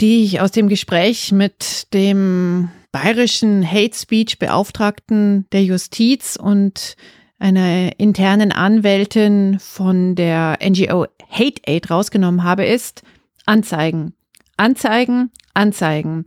die 0.00 0.24
ich 0.24 0.40
aus 0.40 0.50
dem 0.50 0.68
Gespräch 0.68 1.32
mit 1.32 1.92
dem 1.94 2.70
bayerischen 2.92 3.68
Hate 3.68 3.96
Speech 3.96 4.38
Beauftragten 4.38 5.46
der 5.52 5.64
Justiz 5.64 6.36
und 6.36 6.96
einer 7.38 7.98
internen 7.98 8.52
Anwältin 8.52 9.58
von 9.60 10.14
der 10.14 10.58
NGO 10.62 11.06
Hate 11.30 11.62
Aid 11.66 11.90
rausgenommen 11.90 12.42
habe, 12.42 12.64
ist 12.64 13.02
Anzeigen. 13.46 14.14
Anzeigen, 14.56 15.30
Anzeigen. 15.54 16.26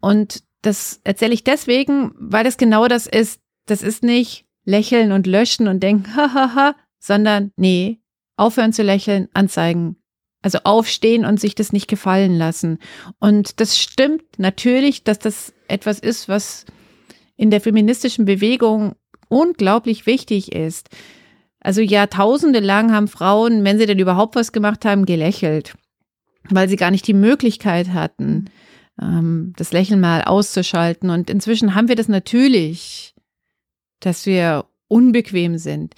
Und 0.00 0.42
das 0.62 1.00
erzähle 1.04 1.34
ich 1.34 1.44
deswegen, 1.44 2.12
weil 2.18 2.46
es 2.46 2.56
genau 2.56 2.88
das 2.88 3.06
ist. 3.06 3.40
Das 3.66 3.82
ist 3.82 4.02
nicht 4.02 4.46
lächeln 4.64 5.12
und 5.12 5.26
löschen 5.26 5.68
und 5.68 5.80
denken, 5.80 6.16
hahaha, 6.16 6.74
sondern 6.98 7.52
nee, 7.56 7.99
aufhören 8.40 8.72
zu 8.72 8.82
lächeln, 8.82 9.28
Anzeigen. 9.34 9.96
Also 10.42 10.60
aufstehen 10.64 11.26
und 11.26 11.38
sich 11.38 11.54
das 11.54 11.70
nicht 11.70 11.86
gefallen 11.86 12.34
lassen. 12.34 12.78
Und 13.18 13.60
das 13.60 13.78
stimmt 13.78 14.38
natürlich, 14.38 15.04
dass 15.04 15.18
das 15.18 15.52
etwas 15.68 15.98
ist, 15.98 16.30
was 16.30 16.64
in 17.36 17.50
der 17.50 17.60
feministischen 17.60 18.24
Bewegung 18.24 18.94
unglaublich 19.28 20.06
wichtig 20.06 20.52
ist. 20.52 20.88
Also 21.60 21.82
Jahrtausende 21.82 22.60
lang 22.60 22.90
haben 22.90 23.06
Frauen, 23.06 23.64
wenn 23.64 23.78
sie 23.78 23.84
denn 23.84 23.98
überhaupt 23.98 24.34
was 24.34 24.52
gemacht 24.52 24.86
haben, 24.86 25.04
gelächelt, 25.04 25.74
weil 26.48 26.70
sie 26.70 26.76
gar 26.76 26.90
nicht 26.90 27.06
die 27.06 27.12
Möglichkeit 27.12 27.90
hatten, 27.90 28.46
ähm, 29.00 29.52
das 29.56 29.72
Lächeln 29.72 30.00
mal 30.00 30.22
auszuschalten. 30.22 31.10
Und 31.10 31.28
inzwischen 31.28 31.74
haben 31.74 31.88
wir 31.88 31.96
das 31.96 32.08
natürlich, 32.08 33.14
dass 34.00 34.24
wir 34.24 34.64
unbequem 34.88 35.58
sind. 35.58 35.94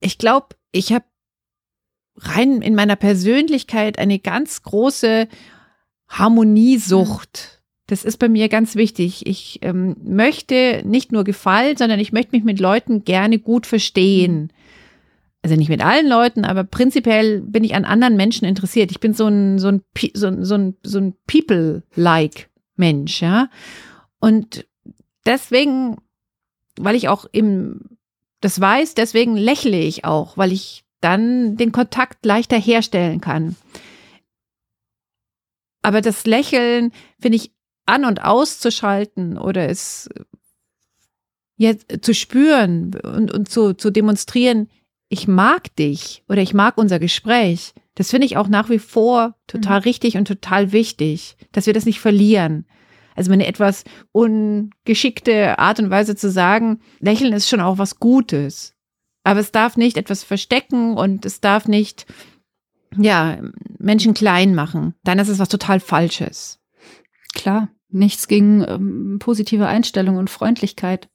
Ich 0.00 0.18
glaube, 0.18 0.48
ich 0.70 0.92
habe 0.92 1.06
rein 2.18 2.62
in 2.62 2.74
meiner 2.74 2.96
Persönlichkeit 2.96 3.98
eine 3.98 4.18
ganz 4.18 4.62
große 4.62 5.28
Harmoniesucht. 6.08 7.62
Das 7.86 8.04
ist 8.04 8.18
bei 8.18 8.28
mir 8.28 8.48
ganz 8.48 8.74
wichtig. 8.74 9.26
Ich 9.26 9.60
ähm, 9.62 9.96
möchte 10.02 10.82
nicht 10.84 11.12
nur 11.12 11.24
gefallen, 11.24 11.76
sondern 11.76 12.00
ich 12.00 12.12
möchte 12.12 12.34
mich 12.34 12.44
mit 12.44 12.58
Leuten 12.58 13.04
gerne 13.04 13.38
gut 13.38 13.66
verstehen. 13.66 14.52
Also 15.42 15.54
nicht 15.54 15.68
mit 15.68 15.84
allen 15.84 16.08
Leuten, 16.08 16.44
aber 16.44 16.64
prinzipiell 16.64 17.40
bin 17.40 17.62
ich 17.62 17.76
an 17.76 17.84
anderen 17.84 18.16
Menschen 18.16 18.46
interessiert. 18.46 18.90
Ich 18.90 18.98
bin 18.98 19.14
so 19.14 19.28
ein, 19.28 19.60
so 19.60 19.68
ein, 19.68 19.82
so 20.14 20.26
ein, 20.26 20.44
so 20.44 20.54
ein, 20.56 20.76
so 20.82 20.98
ein 20.98 21.14
People-like 21.28 22.50
Mensch, 22.74 23.22
ja. 23.22 23.48
Und 24.18 24.66
deswegen, 25.24 25.98
weil 26.78 26.96
ich 26.96 27.08
auch 27.08 27.26
im, 27.30 27.98
das 28.40 28.60
weiß, 28.60 28.94
deswegen 28.94 29.36
lächle 29.36 29.78
ich 29.78 30.04
auch, 30.04 30.36
weil 30.36 30.50
ich 30.50 30.85
dann 31.06 31.56
den 31.56 31.70
Kontakt 31.70 32.26
leichter 32.26 32.58
herstellen 32.58 33.20
kann. 33.20 33.54
Aber 35.82 36.00
das 36.00 36.26
Lächeln 36.26 36.90
finde 37.20 37.36
ich 37.36 37.52
an 37.86 38.04
und 38.04 38.24
auszuschalten 38.24 39.38
oder 39.38 39.68
es 39.68 40.08
jetzt 41.56 42.04
zu 42.04 42.12
spüren 42.12 42.92
und, 43.04 43.32
und 43.32 43.48
zu, 43.48 43.74
zu 43.74 43.90
demonstrieren, 43.90 44.68
ich 45.08 45.28
mag 45.28 45.76
dich 45.76 46.24
oder 46.28 46.42
ich 46.42 46.54
mag 46.54 46.76
unser 46.76 46.98
Gespräch. 46.98 47.72
Das 47.94 48.10
finde 48.10 48.26
ich 48.26 48.36
auch 48.36 48.48
nach 48.48 48.68
wie 48.68 48.80
vor 48.80 49.36
total 49.46 49.78
mhm. 49.78 49.84
richtig 49.84 50.16
und 50.16 50.26
total 50.26 50.72
wichtig, 50.72 51.36
dass 51.52 51.66
wir 51.66 51.72
das 51.72 51.86
nicht 51.86 52.00
verlieren. 52.00 52.66
Also 53.14 53.30
meine 53.30 53.46
etwas 53.46 53.84
ungeschickte 54.10 55.60
Art 55.60 55.78
und 55.78 55.88
Weise 55.88 56.16
zu 56.16 56.32
sagen, 56.32 56.80
Lächeln 56.98 57.32
ist 57.32 57.48
schon 57.48 57.60
auch 57.60 57.78
was 57.78 58.00
Gutes. 58.00 58.75
Aber 59.26 59.40
es 59.40 59.50
darf 59.50 59.76
nicht 59.76 59.96
etwas 59.96 60.22
verstecken 60.22 60.96
und 60.96 61.26
es 61.26 61.40
darf 61.40 61.66
nicht, 61.66 62.06
ja, 62.96 63.38
Menschen 63.76 64.14
klein 64.14 64.54
machen. 64.54 64.94
Dann 65.02 65.18
ist 65.18 65.26
es 65.26 65.40
was 65.40 65.48
total 65.48 65.80
Falsches. 65.80 66.60
Klar. 67.34 67.68
Nichts 67.88 68.28
gegen 68.28 68.62
ähm, 68.62 69.16
positive 69.18 69.66
Einstellung 69.66 70.16
und 70.16 70.30
Freundlichkeit. 70.30 71.08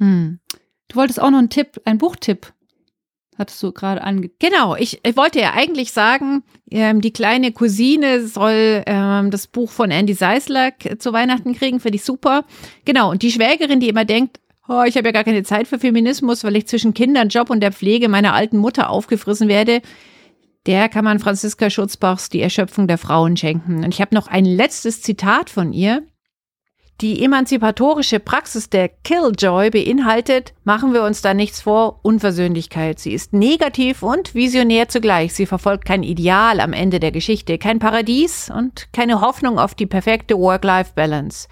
Hm. 0.00 0.40
Du 0.88 0.96
wolltest 0.96 1.20
auch 1.20 1.30
noch 1.30 1.38
einen 1.38 1.48
Tipp, 1.48 1.80
einen 1.84 1.98
Buchtipp. 1.98 2.52
Hattest 3.36 3.62
du 3.62 3.70
gerade 3.70 4.02
ange. 4.02 4.28
Genau, 4.40 4.74
ich, 4.74 4.98
ich, 5.04 5.16
wollte 5.16 5.38
ja 5.38 5.52
eigentlich 5.52 5.92
sagen, 5.92 6.42
ähm, 6.72 7.00
die 7.00 7.12
kleine 7.12 7.52
Cousine 7.52 8.26
soll 8.26 8.82
ähm, 8.84 9.30
das 9.30 9.46
Buch 9.46 9.70
von 9.70 9.92
Andy 9.92 10.14
Seisler 10.14 10.72
zu 10.98 11.12
Weihnachten 11.12 11.54
kriegen, 11.54 11.78
finde 11.78 11.96
ich 11.96 12.04
super. 12.04 12.44
Genau, 12.84 13.12
und 13.12 13.22
die 13.22 13.30
Schwägerin, 13.30 13.78
die 13.78 13.88
immer 13.88 14.04
denkt, 14.04 14.40
oh, 14.68 14.82
ich 14.86 14.96
habe 14.96 15.08
ja 15.08 15.12
gar 15.12 15.24
keine 15.24 15.42
Zeit 15.42 15.66
für 15.66 15.78
Feminismus, 15.78 16.44
weil 16.44 16.56
ich 16.56 16.68
zwischen 16.68 16.94
Kindern, 16.94 17.28
Job 17.28 17.50
und 17.50 17.60
der 17.60 17.72
Pflege 17.72 18.08
meiner 18.08 18.34
alten 18.34 18.58
Mutter 18.58 18.90
aufgefressen 18.90 19.48
werde, 19.48 19.80
der 20.66 20.88
kann 20.88 21.04
man 21.04 21.18
Franziska 21.18 21.70
Schutzbachs 21.70 22.28
Die 22.28 22.42
Erschöpfung 22.42 22.86
der 22.86 22.98
Frauen 22.98 23.36
schenken. 23.36 23.84
Und 23.84 23.94
ich 23.94 24.00
habe 24.00 24.14
noch 24.14 24.28
ein 24.28 24.44
letztes 24.44 25.00
Zitat 25.00 25.50
von 25.50 25.72
ihr. 25.72 26.02
Die 27.00 27.24
emanzipatorische 27.24 28.18
Praxis 28.18 28.70
der 28.70 28.88
Killjoy 28.88 29.70
beinhaltet, 29.70 30.52
machen 30.64 30.92
wir 30.92 31.04
uns 31.04 31.22
da 31.22 31.32
nichts 31.32 31.60
vor, 31.60 32.00
Unversöhnlichkeit. 32.02 32.98
Sie 32.98 33.12
ist 33.12 33.32
negativ 33.32 34.02
und 34.02 34.34
visionär 34.34 34.88
zugleich. 34.88 35.32
Sie 35.32 35.46
verfolgt 35.46 35.84
kein 35.84 36.02
Ideal 36.02 36.58
am 36.58 36.72
Ende 36.72 36.98
der 36.98 37.12
Geschichte, 37.12 37.56
kein 37.56 37.78
Paradies 37.78 38.50
und 38.50 38.88
keine 38.92 39.20
Hoffnung 39.20 39.60
auf 39.60 39.76
die 39.76 39.86
perfekte 39.86 40.36
Work-Life-Balance. 40.36 41.46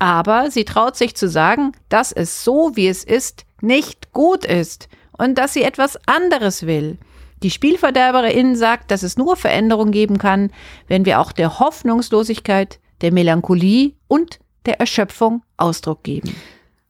Aber 0.00 0.50
sie 0.50 0.64
traut 0.64 0.96
sich 0.96 1.14
zu 1.14 1.28
sagen, 1.28 1.72
dass 1.90 2.10
es 2.10 2.42
so, 2.42 2.72
wie 2.74 2.88
es 2.88 3.04
ist, 3.04 3.44
nicht 3.60 4.12
gut 4.12 4.46
ist 4.46 4.88
und 5.16 5.36
dass 5.36 5.52
sie 5.52 5.62
etwas 5.62 5.98
anderes 6.06 6.66
will. 6.66 6.98
Die 7.42 7.50
Spielverderberin 7.50 8.56
sagt, 8.56 8.90
dass 8.90 9.02
es 9.02 9.18
nur 9.18 9.36
Veränderung 9.36 9.90
geben 9.90 10.16
kann, 10.16 10.50
wenn 10.88 11.04
wir 11.04 11.20
auch 11.20 11.32
der 11.32 11.58
Hoffnungslosigkeit, 11.58 12.80
der 13.02 13.12
Melancholie 13.12 13.92
und 14.08 14.40
der 14.64 14.80
Erschöpfung 14.80 15.42
Ausdruck 15.58 16.02
geben. 16.02 16.34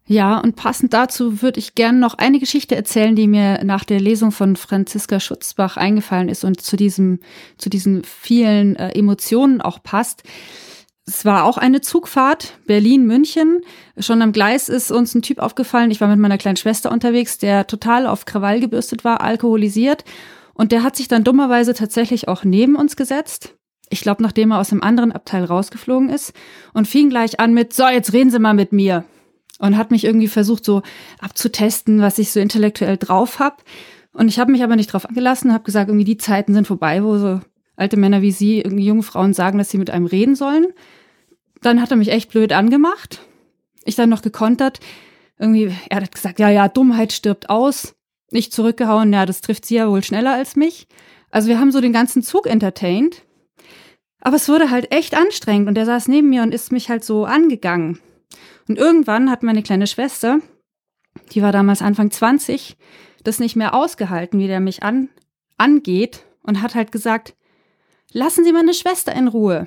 Ja, 0.07 0.39
und 0.39 0.55
passend 0.55 0.93
dazu 0.93 1.43
würde 1.43 1.59
ich 1.59 1.75
gerne 1.75 1.99
noch 1.99 2.15
eine 2.15 2.39
Geschichte 2.39 2.77
erzählen, 2.77 3.17
die 3.17 3.27
mir 3.27 3.63
nach 3.65 3.85
der 3.85 4.01
Lesung 4.01 4.31
von 4.31 4.55
Franziska 4.55 5.19
Schutzbach 5.19 5.77
eingefallen 5.77 6.29
ist 6.29 6.45
und 6.45 6.61
zu 6.61 6.77
diesem, 6.77 7.19
zu 7.59 7.71
diesen 7.71 8.05
vielen 8.05 8.77
äh, 8.77 8.91
Emotionen 8.91 9.61
auch 9.61 9.83
passt. 9.83 10.23
Es 11.11 11.25
war 11.25 11.45
auch 11.45 11.59
eine 11.59 11.81
Zugfahrt, 11.81 12.55
Berlin-München. 12.67 13.63
Schon 13.99 14.23
am 14.23 14.31
Gleis 14.31 14.69
ist 14.69 14.93
uns 14.93 15.13
ein 15.13 15.23
Typ 15.23 15.41
aufgefallen. 15.41 15.91
Ich 15.91 16.01
war 16.01 16.07
mit 16.07 16.21
meiner 16.21 16.39
kleinen 16.39 16.57
Schwester 16.57 16.93
unterwegs, 16.93 17.37
der 17.37 17.67
total 17.67 18.07
auf 18.07 18.27
Krawall 18.27 18.61
gebürstet 18.61 19.03
war, 19.03 19.21
alkoholisiert. 19.21 20.05
Und 20.55 20.71
der 20.71 20.85
hat 20.85 20.95
sich 20.95 21.09
dann 21.09 21.25
dummerweise 21.25 21.75
tatsächlich 21.75 22.29
auch 22.29 22.45
neben 22.45 22.77
uns 22.77 22.95
gesetzt. 22.95 23.57
Ich 23.89 24.03
glaube, 24.03 24.23
nachdem 24.23 24.53
er 24.53 24.61
aus 24.61 24.69
dem 24.69 24.85
anderen 24.85 25.11
Abteil 25.11 25.43
rausgeflogen 25.43 26.11
ist 26.11 26.33
und 26.75 26.87
fing 26.87 27.11
gleich 27.11 27.41
an 27.41 27.55
mit, 27.55 27.73
so, 27.73 27.89
jetzt 27.89 28.13
reden 28.13 28.31
Sie 28.31 28.39
mal 28.39 28.55
mit 28.55 28.73
mir 28.73 29.05
und 29.59 29.77
hat 29.77 29.91
mich 29.91 30.05
irgendwie 30.05 30.29
versucht 30.29 30.65
so 30.65 30.83
abzutesten, 31.19 32.01
was 32.01 32.19
ich 32.19 32.31
so 32.31 32.39
intellektuell 32.39 32.99
drauf 32.99 33.41
hab. 33.41 33.65
Und 34.13 34.29
ich 34.29 34.39
habe 34.39 34.53
mich 34.53 34.63
aber 34.63 34.77
nicht 34.77 34.93
drauf 34.93 35.09
angelassen, 35.09 35.53
habe 35.53 35.65
gesagt, 35.65 35.89
irgendwie 35.89 36.05
die 36.05 36.19
Zeiten 36.19 36.55
sind 36.55 36.69
vorbei, 36.69 37.03
wo 37.03 37.19
so 37.19 37.41
alte 37.75 37.97
Männer 37.97 38.23
wie 38.23 38.31
Sie, 38.31 38.61
irgendwie 38.61 38.87
junge 38.87 39.03
Frauen 39.03 39.35
sagen, 39.35 39.59
dass 39.59 39.71
sie 39.71 39.79
mit 39.79 39.91
einem 39.91 40.07
reden 40.07 40.37
sollen. 40.37 40.67
Dann 41.63 41.81
hat 41.81 41.91
er 41.91 41.97
mich 41.97 42.09
echt 42.09 42.31
blöd 42.31 42.53
angemacht. 42.53 43.21
Ich 43.85 43.95
dann 43.95 44.11
noch 44.11 44.23
gekontert. 44.23 44.81
Irgendwie, 45.39 45.75
er 45.89 46.03
hat 46.03 46.15
gesagt, 46.15 46.39
ja, 46.39 46.49
ja, 46.51 46.69
Dummheit 46.69 47.13
stirbt 47.13 47.51
aus. 47.51 47.95
Nicht 48.31 48.53
zurückgehauen, 48.53 49.13
ja, 49.13 49.27
das 49.27 49.41
trifft 49.41 49.67
sie 49.67 49.77
ja 49.77 49.89
wohl 49.89 50.05
schneller 50.05 50.33
als 50.33 50.57
mich. 50.57 50.87
Also 51.31 51.49
wir 51.49 51.59
haben 51.59 51.73
so 51.73 51.81
den 51.81 51.93
ganzen 51.93 52.23
Zug 52.23 52.47
entertained. 52.47 53.23
Aber 54.21 54.37
es 54.37 54.49
wurde 54.49 54.71
halt 54.71 54.93
echt 54.93 55.17
anstrengend 55.17 55.69
und 55.69 55.79
er 55.79 55.87
saß 55.87 56.09
neben 56.09 56.29
mir 56.29 56.43
und 56.43 56.55
ist 56.55 56.73
mich 56.73 56.91
halt 56.91 57.05
so 57.05 57.25
angegangen. 57.25 58.01
Und 58.69 58.79
irgendwann 58.79 59.31
hat 59.31 59.43
meine 59.43 59.63
kleine 59.63 59.87
Schwester, 59.87 60.41
die 61.33 61.43
war 61.43 61.53
damals 61.53 61.83
Anfang 61.83 62.11
20, 62.11 62.77
das 63.25 63.41
nicht 63.41 63.57
mehr 63.57 63.75
ausgehalten, 63.75 64.39
wie 64.39 64.47
der 64.47 64.61
mich 64.61 64.83
an, 64.83 65.09
angeht 65.57 66.25
und 66.43 66.63
hat 66.63 66.75
halt 66.75 66.93
gesagt, 66.93 67.35
lassen 68.13 68.45
Sie 68.45 68.53
meine 68.53 68.75
Schwester 68.75 69.13
in 69.15 69.29
Ruhe. 69.29 69.67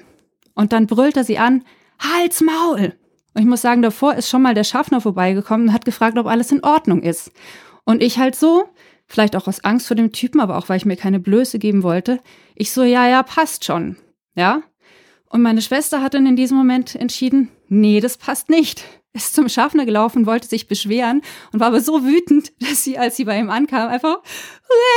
Und 0.55 0.71
dann 0.71 0.87
brüllt 0.87 1.17
er 1.17 1.23
sie 1.23 1.39
an, 1.39 1.63
Hals 1.99 2.41
Maul! 2.41 2.93
Und 3.33 3.41
ich 3.41 3.47
muss 3.47 3.61
sagen, 3.61 3.81
davor 3.81 4.15
ist 4.15 4.29
schon 4.29 4.41
mal 4.41 4.53
der 4.53 4.63
Schaffner 4.63 5.01
vorbeigekommen 5.01 5.69
und 5.69 5.73
hat 5.73 5.85
gefragt, 5.85 6.17
ob 6.17 6.27
alles 6.27 6.51
in 6.51 6.63
Ordnung 6.63 7.01
ist. 7.01 7.31
Und 7.83 8.03
ich 8.03 8.19
halt 8.19 8.35
so, 8.35 8.65
vielleicht 9.07 9.35
auch 9.35 9.47
aus 9.47 9.63
Angst 9.63 9.87
vor 9.87 9.95
dem 9.95 10.11
Typen, 10.11 10.39
aber 10.39 10.57
auch 10.57 10.69
weil 10.69 10.77
ich 10.77 10.85
mir 10.85 10.95
keine 10.95 11.19
Blöße 11.19 11.59
geben 11.59 11.83
wollte, 11.83 12.19
ich 12.55 12.71
so, 12.71 12.83
ja, 12.83 13.07
ja, 13.07 13.23
passt 13.23 13.65
schon. 13.65 13.97
Ja? 14.35 14.61
Und 15.29 15.41
meine 15.41 15.61
Schwester 15.61 16.01
hat 16.01 16.13
dann 16.13 16.27
in 16.27 16.35
diesem 16.35 16.57
Moment 16.57 16.95
entschieden, 16.95 17.49
nee, 17.67 17.99
das 17.99 18.17
passt 18.17 18.49
nicht. 18.49 18.83
Ist 19.13 19.35
zum 19.35 19.47
Schaffner 19.47 19.85
gelaufen, 19.85 20.25
wollte 20.25 20.47
sich 20.47 20.67
beschweren 20.67 21.21
und 21.51 21.59
war 21.59 21.67
aber 21.67 21.81
so 21.81 22.03
wütend, 22.03 22.51
dass 22.59 22.83
sie, 22.83 22.97
als 22.97 23.17
sie 23.17 23.25
bei 23.25 23.37
ihm 23.37 23.49
ankam, 23.49 23.89
einfach 23.89 24.17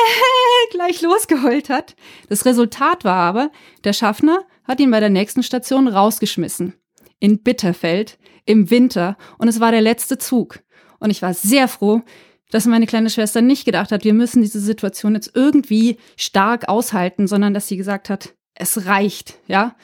gleich 0.71 1.03
losgeheult 1.03 1.71
hat. 1.71 1.97
Das 2.29 2.45
Resultat 2.45 3.05
war 3.05 3.17
aber, 3.17 3.51
der 3.85 3.93
Schaffner 3.93 4.45
hat 4.65 4.81
ihn 4.81 4.91
bei 4.91 5.01
der 5.01 5.11
nächsten 5.11 5.43
Station 5.43 5.89
rausgeschmissen. 5.89 6.75
In 7.19 7.43
Bitterfeld, 7.43 8.19
im 8.45 8.71
Winter, 8.71 9.17
und 9.39 9.49
es 9.49 9.61
war 9.61 9.71
der 9.71 9.81
letzte 9.81 10.19
Zug. 10.19 10.61
Und 10.99 11.11
ich 11.11 11.23
war 11.23 11.35
sehr 11.35 11.69
froh, 11.69 12.03
dass 12.51 12.67
meine 12.67 12.87
kleine 12.87 13.11
Schwester 13.11 13.43
nicht 13.43 13.65
gedacht 13.65 13.91
hat, 13.91 14.05
wir 14.05 14.15
müssen 14.15 14.43
diese 14.43 14.61
Situation 14.61 15.15
jetzt 15.15 15.33
irgendwie 15.35 15.97
stark 16.17 16.69
aushalten, 16.69 17.27
sondern 17.27 17.55
dass 17.55 17.69
sie 17.69 17.77
gesagt 17.77 18.09
hat, 18.09 18.35
es 18.55 18.87
reicht, 18.87 19.39
ja. 19.47 19.77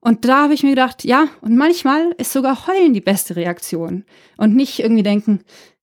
Und 0.00 0.24
da 0.24 0.44
habe 0.44 0.54
ich 0.54 0.62
mir 0.62 0.70
gedacht, 0.70 1.04
ja, 1.04 1.28
und 1.40 1.56
manchmal 1.56 2.12
ist 2.18 2.32
sogar 2.32 2.66
Heulen 2.66 2.94
die 2.94 3.00
beste 3.00 3.34
Reaktion. 3.36 4.04
Und 4.36 4.54
nicht 4.54 4.78
irgendwie 4.78 5.02
denken, 5.02 5.40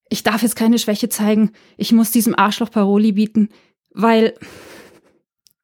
ich 0.10 0.24
darf 0.24 0.42
jetzt 0.42 0.56
keine 0.56 0.80
Schwäche 0.80 1.10
zeigen, 1.10 1.52
ich 1.78 1.92
muss 1.92 2.12
diesem 2.12 2.38
Arschloch 2.38 2.72
Paroli 2.72 3.12
bieten, 3.12 3.50
weil 3.90 4.36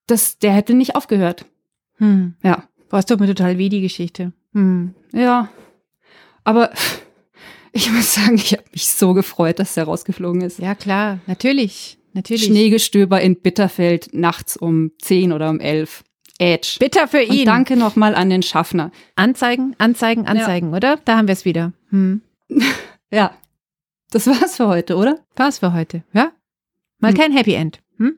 das, 0.08 0.40
der 0.40 0.52
hätte 0.52 0.74
nicht 0.74 0.96
aufgehört. 0.96 1.46
Hm. 1.98 2.36
Ja. 2.44 2.68
Warst 2.90 3.10
du 3.10 3.16
mir 3.16 3.28
total 3.28 3.58
weh, 3.58 3.70
die 3.70 3.82
Geschichte. 3.82 4.34
Hm. 4.54 4.94
Ja. 5.14 5.50
Aber 6.44 6.72
ich 7.72 7.92
muss 7.92 8.14
sagen, 8.14 8.36
ich 8.36 8.54
habe 8.54 8.64
mich 8.72 8.88
so 8.88 9.14
gefreut, 9.14 9.60
dass 9.60 9.76
der 9.76 9.86
rausgeflogen 9.86 10.42
ist. 10.42 10.60
Ja, 10.60 10.76
klar, 10.76 11.20
natürlich. 11.28 11.98
Natürlich. 12.14 12.46
Schneegestöber 12.46 13.22
in 13.22 13.40
Bitterfeld 13.42 14.14
nachts 14.14 14.58
um 14.58 14.92
10 15.00 15.32
oder 15.32 15.50
um 15.50 15.60
11. 15.60 16.04
Edge. 16.42 16.78
Bitter 16.80 17.08
für 17.08 17.22
ihn. 17.22 17.42
Und 17.42 17.46
danke 17.46 17.78
nochmal 17.78 18.16
an 18.16 18.32
den 18.32 18.42
Schaffner. 18.42 18.92
Anzeigen, 19.16 19.76
Anzeigen, 19.78 20.26
Anzeigen, 20.26 20.72
ja. 20.72 20.78
oder? 20.78 20.98
Da 21.06 21.18
haben 21.18 21.28
wir 21.28 21.34
es 21.34 21.46
wieder. 21.46 21.72
Hm. 21.90 22.22
ja. 23.12 23.36
Das 24.10 24.26
war's 24.28 24.58
für 24.58 24.68
heute, 24.68 24.96
oder? 24.96 25.20
War's 25.36 25.60
für 25.60 25.72
heute, 25.72 26.04
ja? 26.14 26.32
Mal 27.00 27.12
hm. 27.12 27.18
kein 27.18 27.32
Happy 27.32 27.54
End. 27.54 27.80
Hm? 27.98 28.18